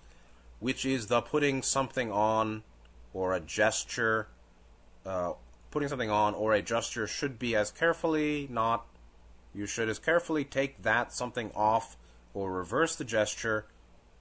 [0.61, 2.63] which is the putting something on,
[3.13, 4.29] or a gesture,
[5.05, 5.33] uh,
[5.71, 8.87] putting something on or a gesture should be as carefully not.
[9.55, 11.97] You should as carefully take that something off
[12.35, 13.67] or reverse the gesture.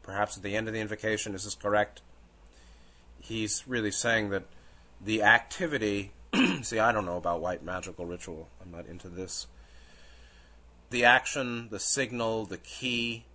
[0.02, 2.02] Perhaps at the end of the invocation, is this correct?
[3.28, 4.44] He's really saying that
[5.04, 6.13] the activity.
[6.62, 8.48] see, I don't know about white magical ritual.
[8.62, 9.48] I'm not into this.
[10.92, 13.26] The action, the signal, the key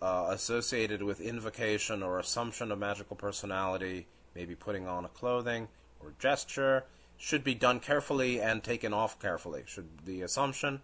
[0.00, 5.68] uh, associated with invocation or assumption of magical personality, maybe putting on a clothing
[6.02, 6.84] or gesture,
[7.18, 9.64] should be done carefully and taken off carefully.
[9.66, 10.80] Should the assumption,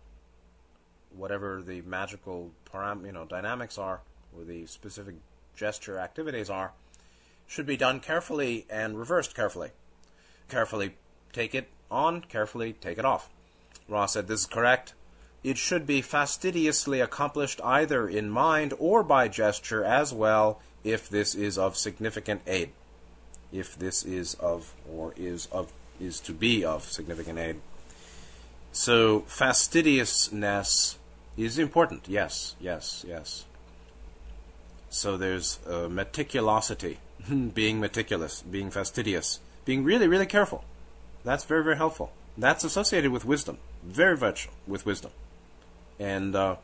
[1.16, 4.02] whatever the magical param- you know dynamics are,
[4.36, 5.14] or the specific
[5.56, 6.72] gesture activities are,
[7.46, 9.70] should be done carefully and reversed carefully.
[10.48, 10.94] Carefully
[11.32, 13.28] take it on, carefully take it off.
[13.88, 14.94] Ra said this is correct.
[15.44, 21.34] It should be fastidiously accomplished either in mind or by gesture as well if this
[21.34, 22.70] is of significant aid.
[23.52, 27.60] If this is of or is of is to be of significant aid.
[28.72, 30.98] So fastidiousness
[31.36, 32.08] is important.
[32.08, 33.44] Yes, yes, yes.
[34.90, 36.98] So there's uh, meticulosity,
[37.54, 40.64] being meticulous, being fastidious, being really, really careful.
[41.24, 42.12] That's very, very helpful.
[42.38, 45.10] That's associated with wisdom, very much with wisdom.
[45.98, 46.56] And, uh,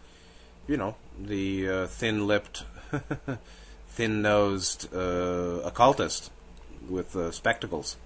[0.69, 2.65] you know, the uh, thin lipped,
[3.89, 6.31] thin nosed uh, occultist
[6.89, 7.97] with uh, spectacles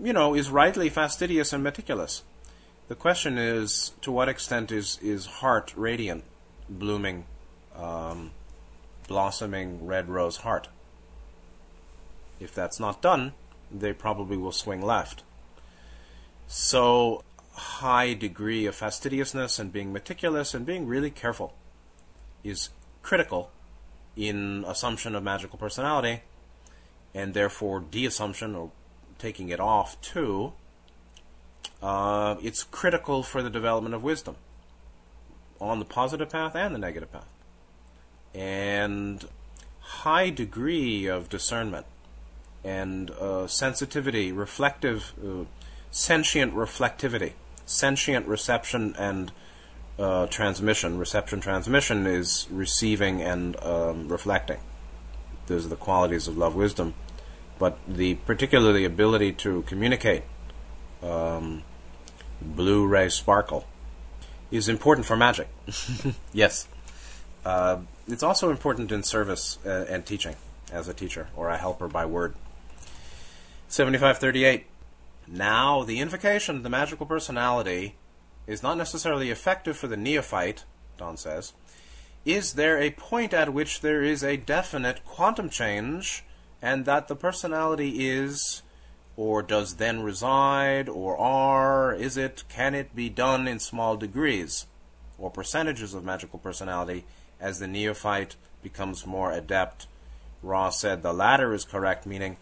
[0.00, 2.22] you know, is rightly fastidious and meticulous.
[2.88, 6.24] The question is, to what extent is, is heart radiant,
[6.68, 7.24] blooming,
[7.76, 8.32] um,
[9.06, 10.68] blossoming red rose heart?
[12.40, 13.32] If that's not done,
[13.70, 15.22] they probably will swing left.
[16.46, 21.54] So, high degree of fastidiousness and being meticulous and being really careful
[22.42, 22.70] is
[23.02, 23.50] critical
[24.16, 26.22] in assumption of magical personality,
[27.14, 28.70] and therefore de-assumption or
[29.18, 30.52] taking it off too,
[31.82, 34.36] uh, it's critical for the development of wisdom
[35.60, 37.28] on the positive path and the negative path.
[38.34, 39.26] And
[39.80, 41.86] high degree of discernment
[42.64, 45.44] and uh, sensitivity, reflective, uh,
[45.90, 47.32] sentient reflectivity,
[47.66, 49.30] sentient reception and
[49.98, 50.98] uh, transmission.
[50.98, 54.58] Reception, transmission is receiving and um, reflecting.
[55.46, 56.94] Those are the qualities of love wisdom
[57.58, 60.22] but the particularly ability to communicate
[61.02, 61.62] um,
[62.40, 63.66] blue ray sparkle
[64.50, 65.48] is important for magic.
[66.32, 66.68] yes.
[67.44, 70.36] Uh, it's also important in service uh, and teaching.
[70.72, 72.34] as a teacher or a helper by word.
[73.68, 74.66] 7538.
[75.26, 77.94] Now, the invocation of the magical personality
[78.46, 80.64] is not necessarily effective for the neophyte,
[80.98, 81.52] Don says.
[82.24, 86.24] Is there a point at which there is a definite quantum change
[86.60, 88.62] and that the personality is
[89.16, 94.66] or does then reside or are is it can it be done in small degrees
[95.18, 97.04] or percentages of magical personality
[97.44, 99.86] as the neophyte becomes more adept
[100.42, 102.38] Ra said the latter is correct meaning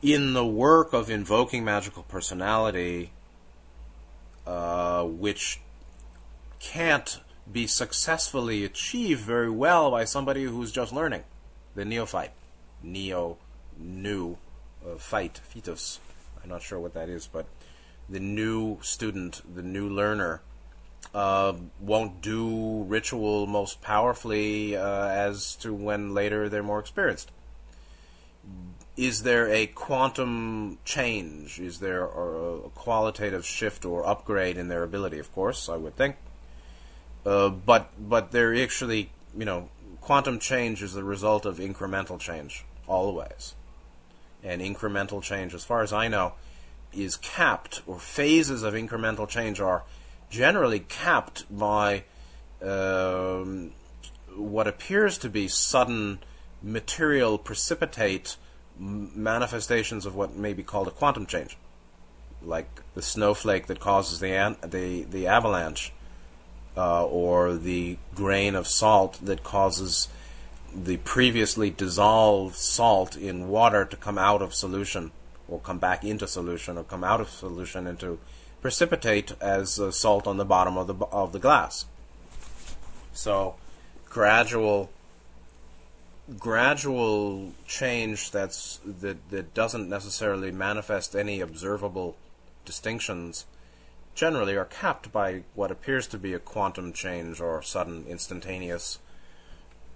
[0.00, 3.10] in the work of invoking magical personality
[4.46, 5.60] uh, which
[6.60, 7.20] can't
[7.50, 11.24] be successfully achieved very well by somebody who's just learning
[11.74, 12.32] the neophyte
[12.82, 13.36] neo
[13.76, 14.38] new
[14.86, 15.98] uh, fight, fetus.
[16.42, 17.46] I'm not sure what that is, but
[18.08, 20.42] the new student, the new learner,
[21.14, 27.30] uh, won't do ritual most powerfully uh, as to when later they're more experienced.
[28.96, 31.58] Is there a quantum change?
[31.58, 35.18] Is there a, qualitative shift or upgrade in their ability?
[35.18, 36.16] Of course, I would think.
[37.24, 39.68] Uh, but but there actually, you know,
[40.00, 43.54] quantum change is the result of incremental change always
[44.44, 46.34] and incremental change, as far as I know,
[46.92, 49.84] is capped, or phases of incremental change are
[50.34, 52.02] generally capped by
[52.60, 53.70] um,
[54.36, 56.18] what appears to be sudden
[56.60, 58.36] material precipitate
[58.76, 61.56] manifestations of what may be called a quantum change,
[62.42, 65.92] like the snowflake that causes the an- the the avalanche,
[66.76, 70.08] uh, or the grain of salt that causes
[70.74, 75.12] the previously dissolved salt in water to come out of solution
[75.46, 78.18] or come back into solution or come out of solution into
[78.64, 81.84] precipitate as uh, salt on the bottom of the of the glass.
[83.12, 83.56] So
[84.08, 84.88] gradual
[86.38, 92.16] gradual change that's that that doesn't necessarily manifest any observable
[92.64, 93.44] distinctions
[94.14, 98.98] generally are capped by what appears to be a quantum change or sudden instantaneous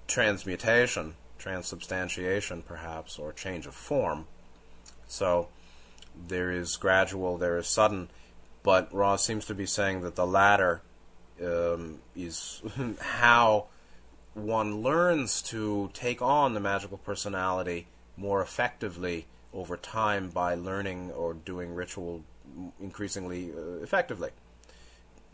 [0.07, 4.27] transmutation, transubstantiation, perhaps, or change of form.
[5.07, 5.49] So
[6.15, 8.11] there is gradual, there is sudden,
[8.63, 10.83] but Ra's seems to be saying that the latter
[11.43, 12.63] um, is
[13.01, 13.67] how
[14.35, 17.87] one learns to take on the magical personality
[18.17, 22.23] more effectively over time by learning or doing ritual
[22.81, 24.31] increasingly uh, effectively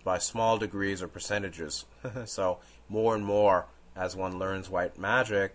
[0.05, 1.87] by small degrees or percentages.
[2.27, 2.59] so
[2.89, 3.67] more and more
[3.97, 5.55] as one learns white magic,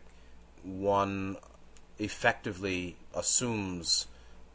[0.63, 1.38] one
[1.97, 4.07] effectively assumes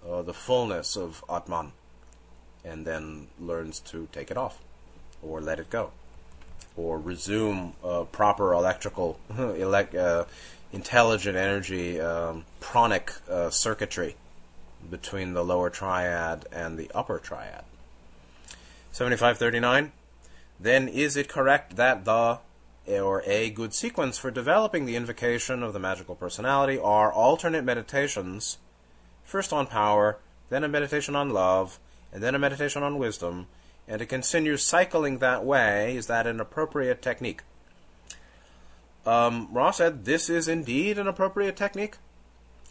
[0.06, 1.72] uh, the fullness of Atman
[2.64, 4.58] and then learns to take it off
[5.22, 5.90] or let it go
[6.76, 10.24] or resume uh, proper electrical, elect, uh,
[10.72, 14.16] intelligent energy, um, pranic uh, circuitry
[14.90, 17.64] between the lower triad and the upper triad.
[18.92, 19.92] 7539.
[20.60, 22.38] Then is it correct that the
[22.86, 28.58] or a good sequence for developing the invocation of the magical personality are alternate meditations,
[29.22, 30.18] first on power,
[30.50, 31.78] then a meditation on love,
[32.14, 33.48] and then a meditation on wisdom,
[33.86, 37.42] and to continue cycling that way is that an appropriate technique?
[39.04, 41.96] Um, Ra's said this is indeed an appropriate technique.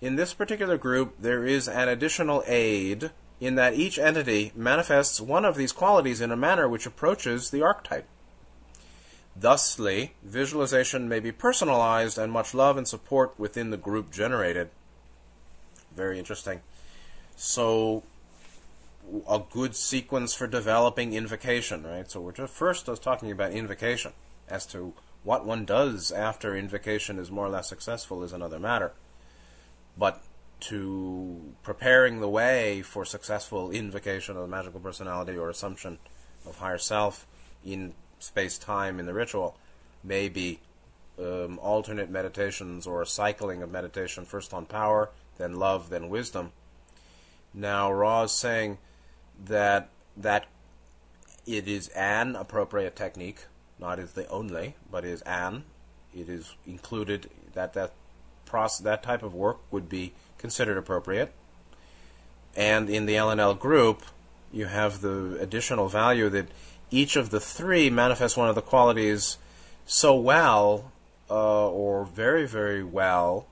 [0.01, 5.45] In this particular group, there is an additional aid in that each entity manifests one
[5.45, 8.07] of these qualities in a manner which approaches the archetype.
[9.35, 14.69] Thusly, visualization may be personalized and much love and support within the group generated.
[15.95, 16.61] Very interesting.
[17.35, 18.03] So,
[19.27, 22.09] a good sequence for developing invocation, right?
[22.09, 24.13] So, we're just first was talking about invocation.
[24.47, 24.93] As to
[25.23, 28.91] what one does after invocation is more or less successful is another matter.
[29.97, 30.21] But
[30.61, 35.99] to preparing the way for successful invocation of the magical personality or assumption
[36.45, 37.27] of higher self
[37.65, 39.57] in space time in the ritual
[40.03, 40.59] may be
[41.19, 46.51] um, alternate meditations or a cycling of meditation, first on power, then love, then wisdom.
[47.53, 48.77] Now, Ra is saying
[49.45, 50.45] that that
[51.45, 53.45] it is an appropriate technique,
[53.79, 55.63] not is the only, but is an.
[56.15, 57.91] It is included that that
[58.45, 61.33] process, that type of work would be considered appropriate.
[62.55, 64.03] And in the L/L group,
[64.51, 66.47] you have the additional value that
[66.91, 69.37] each of the three manifests one of the qualities
[69.85, 70.91] so well
[71.29, 73.47] uh, or very, very well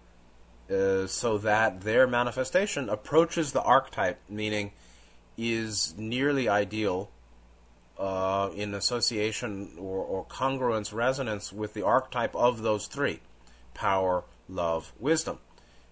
[0.72, 4.72] uh, so that their manifestation approaches the archetype, meaning
[5.42, 7.10] is nearly ideal
[7.98, 13.20] uh, in association or, or congruence, resonance with the archetype of those three
[13.74, 15.40] power, love, wisdom.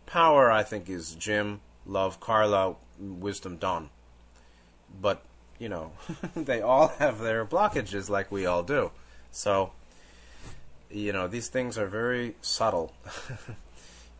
[0.06, 3.90] Power, I think, is Jim, love, Carla, wisdom, Don.
[5.02, 5.24] But,
[5.58, 5.94] you know,
[6.36, 8.92] they all have their blockages like we all do.
[9.32, 9.72] So,
[10.92, 12.94] you know, these things are very subtle.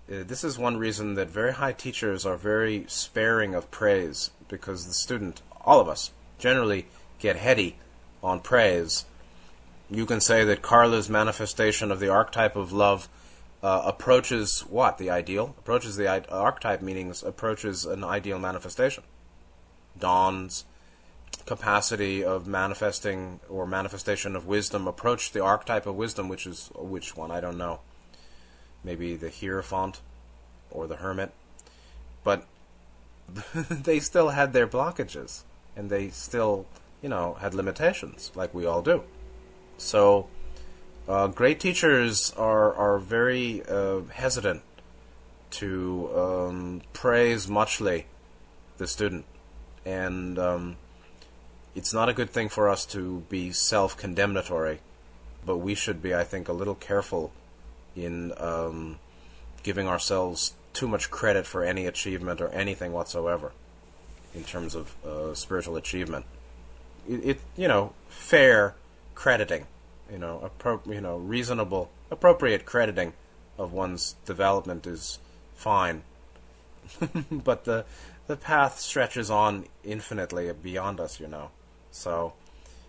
[0.10, 4.86] Uh, this is one reason that very high teachers are very sparing of praise because
[4.86, 6.88] the student, all of us, generally
[7.20, 7.78] get heady
[8.22, 9.06] on praise.
[9.90, 13.08] You can say that Carla's manifestation of the archetype of love
[13.64, 14.98] uh, approaches what?
[14.98, 15.56] The ideal?
[15.60, 19.04] Approaches the I- archetype, meaning approaches an ideal manifestation.
[19.98, 20.66] Don's
[21.46, 27.18] capacity of manifesting or manifestation of wisdom approach the archetype of wisdom, which is which
[27.18, 27.32] one?
[27.32, 27.80] I don't know.
[28.84, 30.00] Maybe the Hierophant
[30.72, 31.32] or the Hermit.
[32.24, 32.46] But
[33.70, 35.44] they still had their blockages,
[35.76, 36.66] and they still,
[37.02, 39.04] you know, had limitations, like we all do.
[39.78, 40.28] So,
[41.08, 44.62] uh, great teachers are are very uh, hesitant
[45.52, 48.06] to um, praise muchly
[48.78, 49.26] the student,
[49.86, 50.78] and um,
[51.76, 54.80] it's not a good thing for us to be self-condemnatory,
[55.46, 57.32] but we should be, I think, a little careful
[57.96, 59.00] in um,
[59.64, 63.52] giving ourselves too much credit for any achievement or anything whatsoever
[64.34, 66.26] in terms of uh, spiritual achievement.
[67.06, 68.76] It, it, you know, fair
[69.14, 69.68] crediting,
[70.10, 73.12] you know, appro- you know, reasonable, appropriate crediting
[73.58, 75.20] of one's development is
[75.54, 76.04] fine.
[77.30, 77.84] but the
[78.28, 81.50] the path stretches on infinitely beyond us, you know.
[81.92, 82.36] So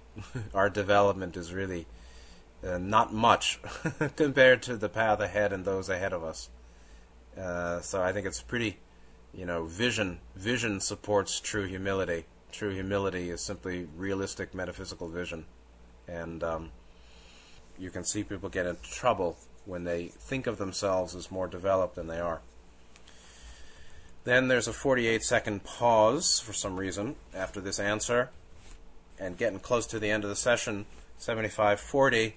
[0.55, 1.87] our development is really
[2.65, 3.59] uh, not much
[4.17, 6.51] compared to the path ahead and those ahead of us.
[7.41, 8.79] Uh, so I think it's pretty,
[9.33, 10.21] you know, vision.
[10.37, 12.27] Vision supports true humility.
[12.53, 15.45] True humility is simply realistic metaphysical vision,
[16.09, 16.71] and um,
[17.79, 21.95] you can see people get into trouble when they think of themselves as more developed
[21.95, 22.41] than they are.
[24.25, 28.31] Then there's a 48 second pause for some reason after this answer,
[29.19, 30.87] and getting close to the end of the session,
[31.19, 32.37] 7540.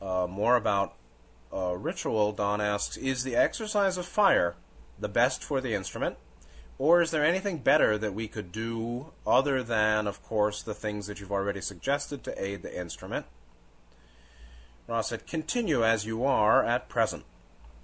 [0.00, 0.94] Uh, more about
[1.52, 4.54] uh, ritual, Don asks, is the exercise of fire
[4.98, 6.16] the best for the instrument?
[6.78, 11.06] Or is there anything better that we could do other than, of course, the things
[11.06, 13.26] that you've already suggested to aid the instrument?
[14.88, 17.24] Ra said, Continue as you are at present.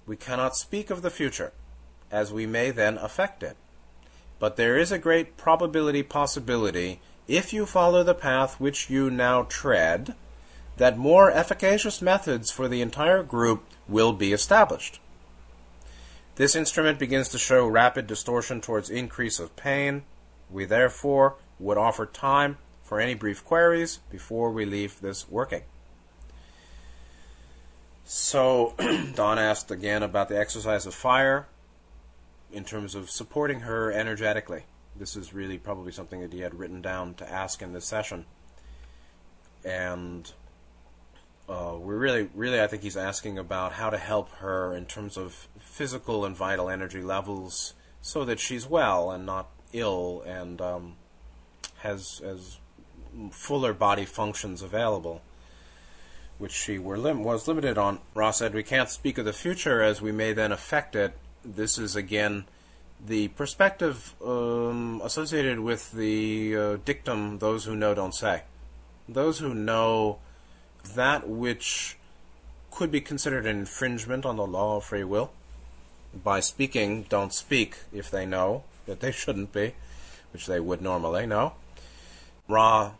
[0.05, 1.53] We cannot speak of the future,
[2.11, 3.55] as we may then affect it.
[4.39, 9.43] But there is a great probability possibility, if you follow the path which you now
[9.43, 10.15] tread,
[10.79, 15.01] that more efficacious methods for the entire group will be established.
[16.35, 20.03] This instrument begins to show rapid distortion towards increase of pain.
[20.49, 25.63] We therefore would offer time for any brief queries before we leave this working.
[28.05, 28.73] So,
[29.15, 31.49] Don asked again about the exercise of fire
[32.53, 34.63] in terms of supporting her energetically.
[34.95, 38.23] This is really probably something that he had written down to ask in this session.
[39.65, 40.31] And
[41.49, 45.17] uh, we're really, really, I think he's asking about how to help her in terms
[45.17, 50.95] of physical and vital energy levels, so that she's well and not ill and um,
[51.79, 52.59] has has
[53.31, 55.21] fuller body functions available,
[56.37, 57.99] which she lim- was limited on.
[58.13, 61.79] Ra's said, "We can't speak of the future as we may then affect it." This
[61.79, 62.45] is again
[63.03, 68.43] the perspective um, associated with the uh, dictum: "Those who know don't say."
[69.07, 70.19] Those who know
[70.95, 71.97] that which
[72.71, 75.31] could be considered an infringement on the law of free will.
[76.23, 79.75] By speaking, don't speak if they know that they shouldn't be,
[80.33, 81.53] which they would normally know.
[82.47, 82.91] Ra,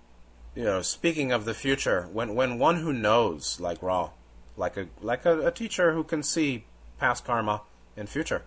[0.56, 4.10] you know, speaking of the future, when when one who knows, like Ra,
[4.58, 6.66] like a like a, a teacher who can see
[7.00, 7.62] past karma
[7.98, 8.44] and future,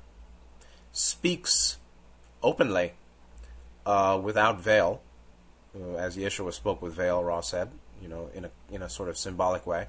[0.92, 1.78] speaks
[2.42, 2.92] openly,
[3.86, 5.00] uh, without veil,
[5.74, 7.70] uh, as Yeshua spoke with veil, Ra said,
[8.02, 9.86] you know, in a in a sort of symbolic way.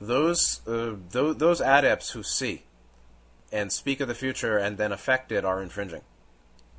[0.00, 2.62] Those uh, those, those adepts who see
[3.52, 6.02] and speak of the future and then affect it are infringing,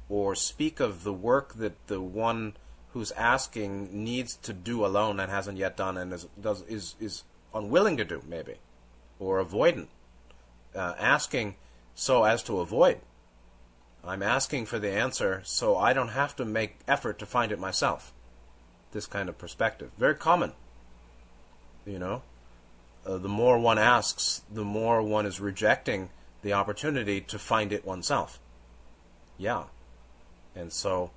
[0.09, 2.55] or speak of the work that the one
[2.91, 7.23] who's asking needs to do alone and hasn't yet done and is does is is
[7.53, 8.55] unwilling to do maybe,
[9.19, 9.88] or avoidant,
[10.75, 11.55] uh, asking
[11.93, 12.99] so as to avoid.
[14.03, 17.59] I'm asking for the answer so I don't have to make effort to find it
[17.59, 18.13] myself
[18.95, 19.91] this kind of perspective.
[19.99, 20.53] Very common.
[21.85, 22.21] You know,
[23.05, 26.09] uh, the more one asks, the more one is rejecting
[26.41, 28.39] the opportunity to find it oneself.
[29.37, 29.65] Yeah.
[30.55, 31.11] And so,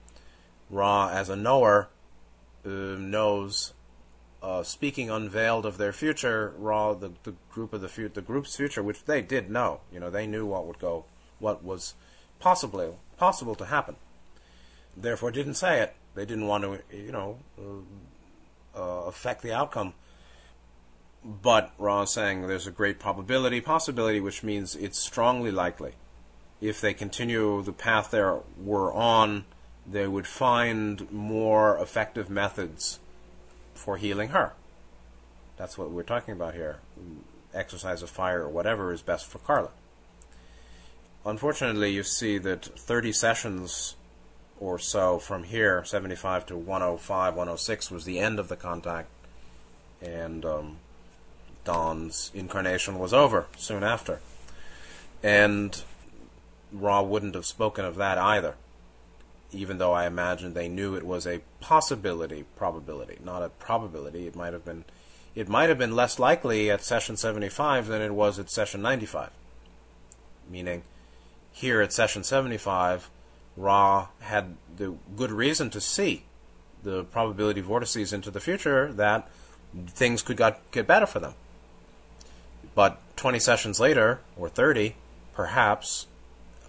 [0.69, 1.89] Ra, as a knower,
[2.67, 3.73] uh, knows
[4.43, 8.57] uh, speaking unveiled of their future, Ra, the, the group of the fu- the group's
[8.57, 9.81] future, which they did know.
[9.93, 11.05] You know, they knew what would go,
[11.39, 11.95] what was
[12.41, 13.95] possibly possible to happen.
[14.97, 15.95] Therefore, didn't say it.
[16.15, 19.95] They didn't want to, you know, uh, uh, affect the outcome.
[21.25, 25.93] But Ra is saying there's a great probability, possibility, which means it's strongly likely.
[26.61, 29.45] If they continue the path they were on,
[29.87, 32.99] they would find more effective methods
[33.75, 34.53] for healing her.
[35.57, 36.79] That's what we're talking about here.
[37.55, 39.71] Exercise of fire or whatever is best for Carla.
[41.25, 43.97] Unfortunately, you see that 30 sessions
[44.61, 49.09] or so from here, 75 to 105, 106, was the end of the contact,
[50.03, 50.77] and um,
[51.65, 54.21] Don's incarnation was over soon after.
[55.23, 55.83] And
[56.73, 58.55] Ra wouldn't have spoken of that either
[59.53, 64.27] even though I imagine they knew it was a possibility, probability, not a probability.
[64.27, 64.85] It might have been,
[65.35, 69.31] it might have been less likely at session 75 than it was at session 95.
[70.51, 70.83] Meaning,
[71.53, 73.11] here at session 75,
[73.59, 76.25] Ra had the good reason to see
[76.85, 79.29] the probability vortices into the future that
[79.89, 81.35] things could got, get better for them.
[82.75, 84.95] But 20 sessions later, or 30,
[85.35, 86.07] perhaps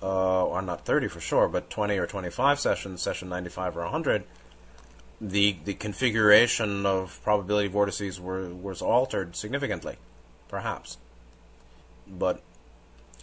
[0.01, 4.23] uh, or not 30 for sure, but 20 or 25 sessions, session 95 or 100,
[5.21, 9.97] the the configuration of probability vortices were, was altered significantly,
[10.47, 10.97] perhaps.
[12.07, 12.41] But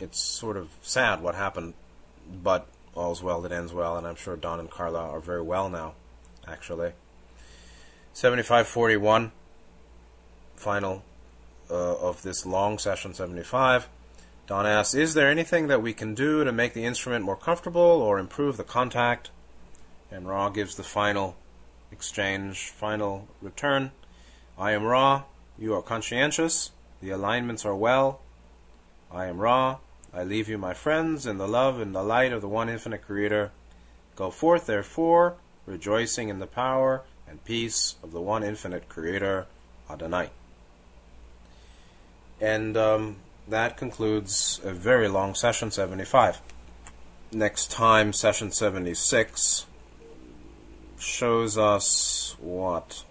[0.00, 1.72] it's sort of sad what happened,
[2.42, 5.68] but all's well that ends well, and I'm sure Don and Carla are very well
[5.68, 5.94] now,
[6.46, 6.92] actually.
[8.12, 9.32] 7541,
[10.54, 11.04] final
[11.70, 13.88] uh, of this long session 75.
[14.46, 17.80] Don asks, Is there anything that we can do to make the instrument more comfortable
[17.80, 19.30] or improve the contact?
[20.10, 21.36] And Ra gives the final
[21.90, 23.90] exchange, final return.
[24.58, 25.24] I am Ra,
[25.58, 26.70] you are conscientious,
[27.02, 28.20] the alignments are well.
[29.10, 29.78] I am Ra,
[30.16, 33.02] I leave you, my friends, in the love and the light of the one infinite
[33.02, 33.50] Creator.
[34.16, 35.34] Go forth, therefore,
[35.66, 39.46] rejoicing in the power and peace of the one infinite Creator,
[39.90, 40.30] Adonai.
[42.40, 46.40] And um, that concludes a very long session 75.
[47.30, 49.66] Next time, session 76
[50.98, 53.04] shows us what?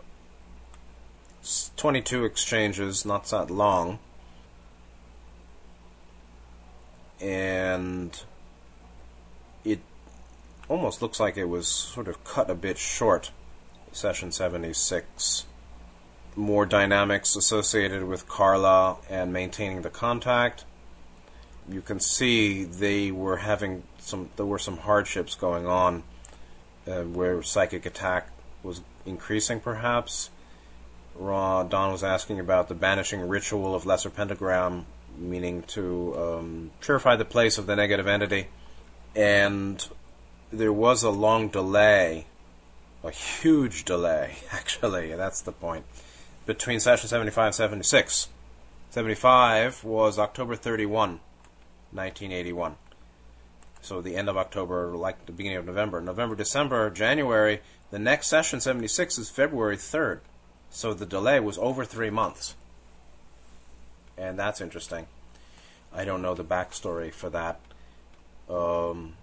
[1.77, 3.99] 22 exchanges, not that long.
[7.21, 8.19] And
[9.63, 9.79] it
[10.67, 13.31] almost looks like it was sort of cut a bit short,
[13.91, 15.45] session 76
[16.35, 20.65] more dynamics associated with Carla and maintaining the contact.
[21.69, 24.29] You can see they were having some.
[24.35, 26.03] There were some hardships going on,
[26.87, 28.29] uh, where psychic attack
[28.61, 30.29] was increasing, perhaps.
[31.15, 34.85] Ra Don was asking about the banishing ritual of Lesser Pentagram,
[35.17, 38.47] meaning to um, purify the place of the negative entity,
[39.15, 39.87] and
[40.51, 42.25] there was a long delay,
[43.03, 45.13] a huge delay, actually.
[45.15, 45.85] That's the point
[46.45, 48.29] between session 75 and 76.
[48.91, 51.19] 75 was October 31,
[51.91, 52.75] 1981.
[53.81, 56.01] So the end of October, like the beginning of November.
[56.01, 57.61] November, December, January.
[57.91, 60.19] The next session, 76, is February 3rd.
[60.69, 62.55] So the delay was over three months.
[64.17, 65.07] And that's interesting.
[65.93, 67.59] I don't know the backstory for that.
[68.49, 69.13] Um,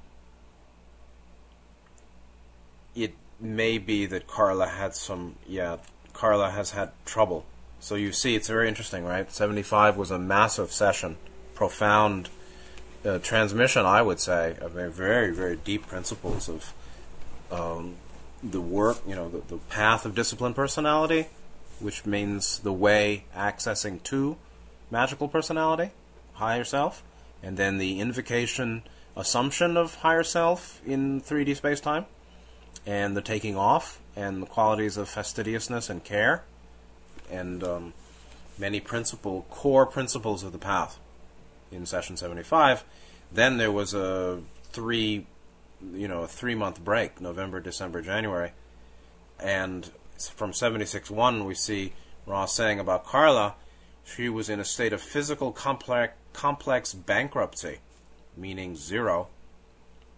[2.94, 5.78] it may be that Carla had some, yeah,
[6.12, 7.44] Carla has had trouble.
[7.80, 9.30] So you see, it's very interesting, right?
[9.30, 11.16] 75 was a massive session,
[11.54, 12.28] profound
[13.04, 16.72] uh, transmission, I would say, of very, very deep principles of
[17.50, 17.96] um,
[18.42, 21.26] the work, you know, the, the path of disciplined personality,
[21.80, 24.36] which means the way accessing to
[24.92, 25.90] magical personality,
[26.34, 27.02] higher self,
[27.42, 28.82] and then the invocation
[29.16, 32.04] assumption of higher self in 3D space time,
[32.86, 36.44] and the taking off and the qualities of fastidiousness and care,
[37.30, 37.94] and um,
[38.58, 40.98] many principle core principles of the path
[41.70, 42.84] in session 75.
[43.32, 45.26] Then there was a three,
[45.94, 48.52] you know, a three month break, November, December, January,
[49.40, 51.94] and from 76.1 we see
[52.26, 53.54] Ra's saying about Carla,
[54.04, 57.78] she was in a state of physical complex, complex bankruptcy,
[58.36, 59.28] meaning zero,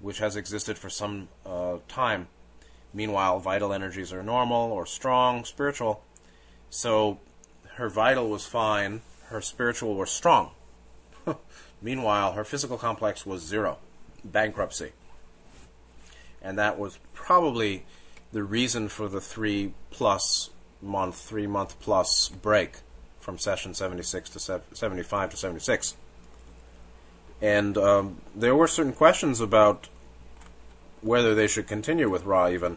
[0.00, 2.28] which has existed for some uh, time
[2.94, 6.04] Meanwhile, vital energies are normal or strong, spiritual.
[6.70, 7.18] So
[7.74, 10.52] her vital was fine, her spiritual was strong.
[11.82, 13.78] Meanwhile, her physical complex was zero,
[14.24, 14.92] bankruptcy.
[16.40, 17.84] And that was probably
[18.32, 22.76] the reason for the three plus month, three month plus break
[23.24, 25.96] from session 76 to 75 to 76.
[27.40, 29.88] And um, there were certain questions about
[31.00, 32.76] whether they should continue with Ra even.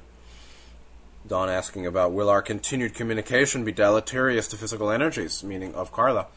[1.27, 6.27] Don asking about will our continued communication be deleterious to physical energies, meaning of Carla?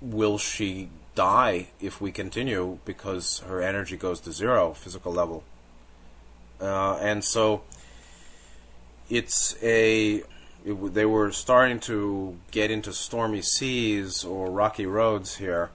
[0.00, 5.44] Will she die if we continue because her energy goes to zero, physical level?
[6.58, 7.62] Uh, and so
[9.10, 10.22] it's a.
[10.64, 15.70] It, they were starting to get into stormy seas or rocky roads here.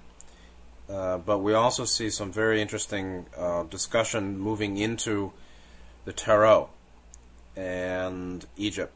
[0.90, 5.32] Uh, but we also see some very interesting uh, discussion moving into
[6.06, 6.70] the Tarot
[7.56, 8.94] and Egypt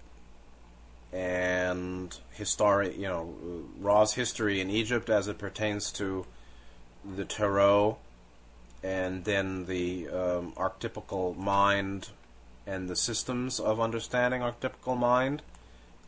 [1.14, 3.34] and history, you know,
[3.80, 6.26] Ra's history in Egypt as it pertains to
[7.06, 7.98] the Tarot
[8.84, 12.10] and then the um, archetypical mind
[12.66, 15.42] and the systems of understanding archetypical mind,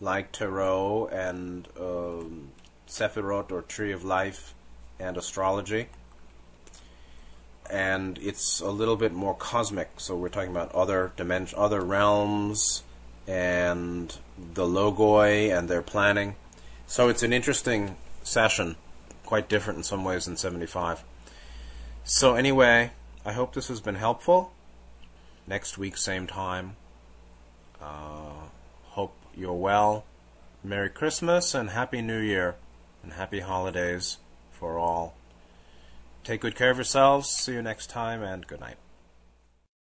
[0.01, 2.49] like Tarot and um,
[2.87, 4.53] Sephirot or Tree of Life
[4.99, 5.87] and astrology
[7.69, 9.89] and it's a little bit more cosmic.
[9.97, 12.83] So we're talking about other dimension, other realms,
[13.27, 14.17] and
[14.53, 16.35] the logoi and their planning.
[16.87, 18.75] So it's an interesting session,
[19.25, 21.03] quite different in some ways than 75.
[22.03, 22.91] So anyway,
[23.23, 24.51] I hope this has been helpful.
[25.45, 26.75] Next week, same time.
[27.79, 28.48] Uh,
[29.39, 30.03] you're well.
[30.63, 32.55] Merry Christmas and Happy New Year
[33.01, 34.17] and Happy Holidays
[34.51, 35.15] for all.
[36.25, 37.29] Take good care of yourselves.
[37.29, 38.75] See you next time, and good night.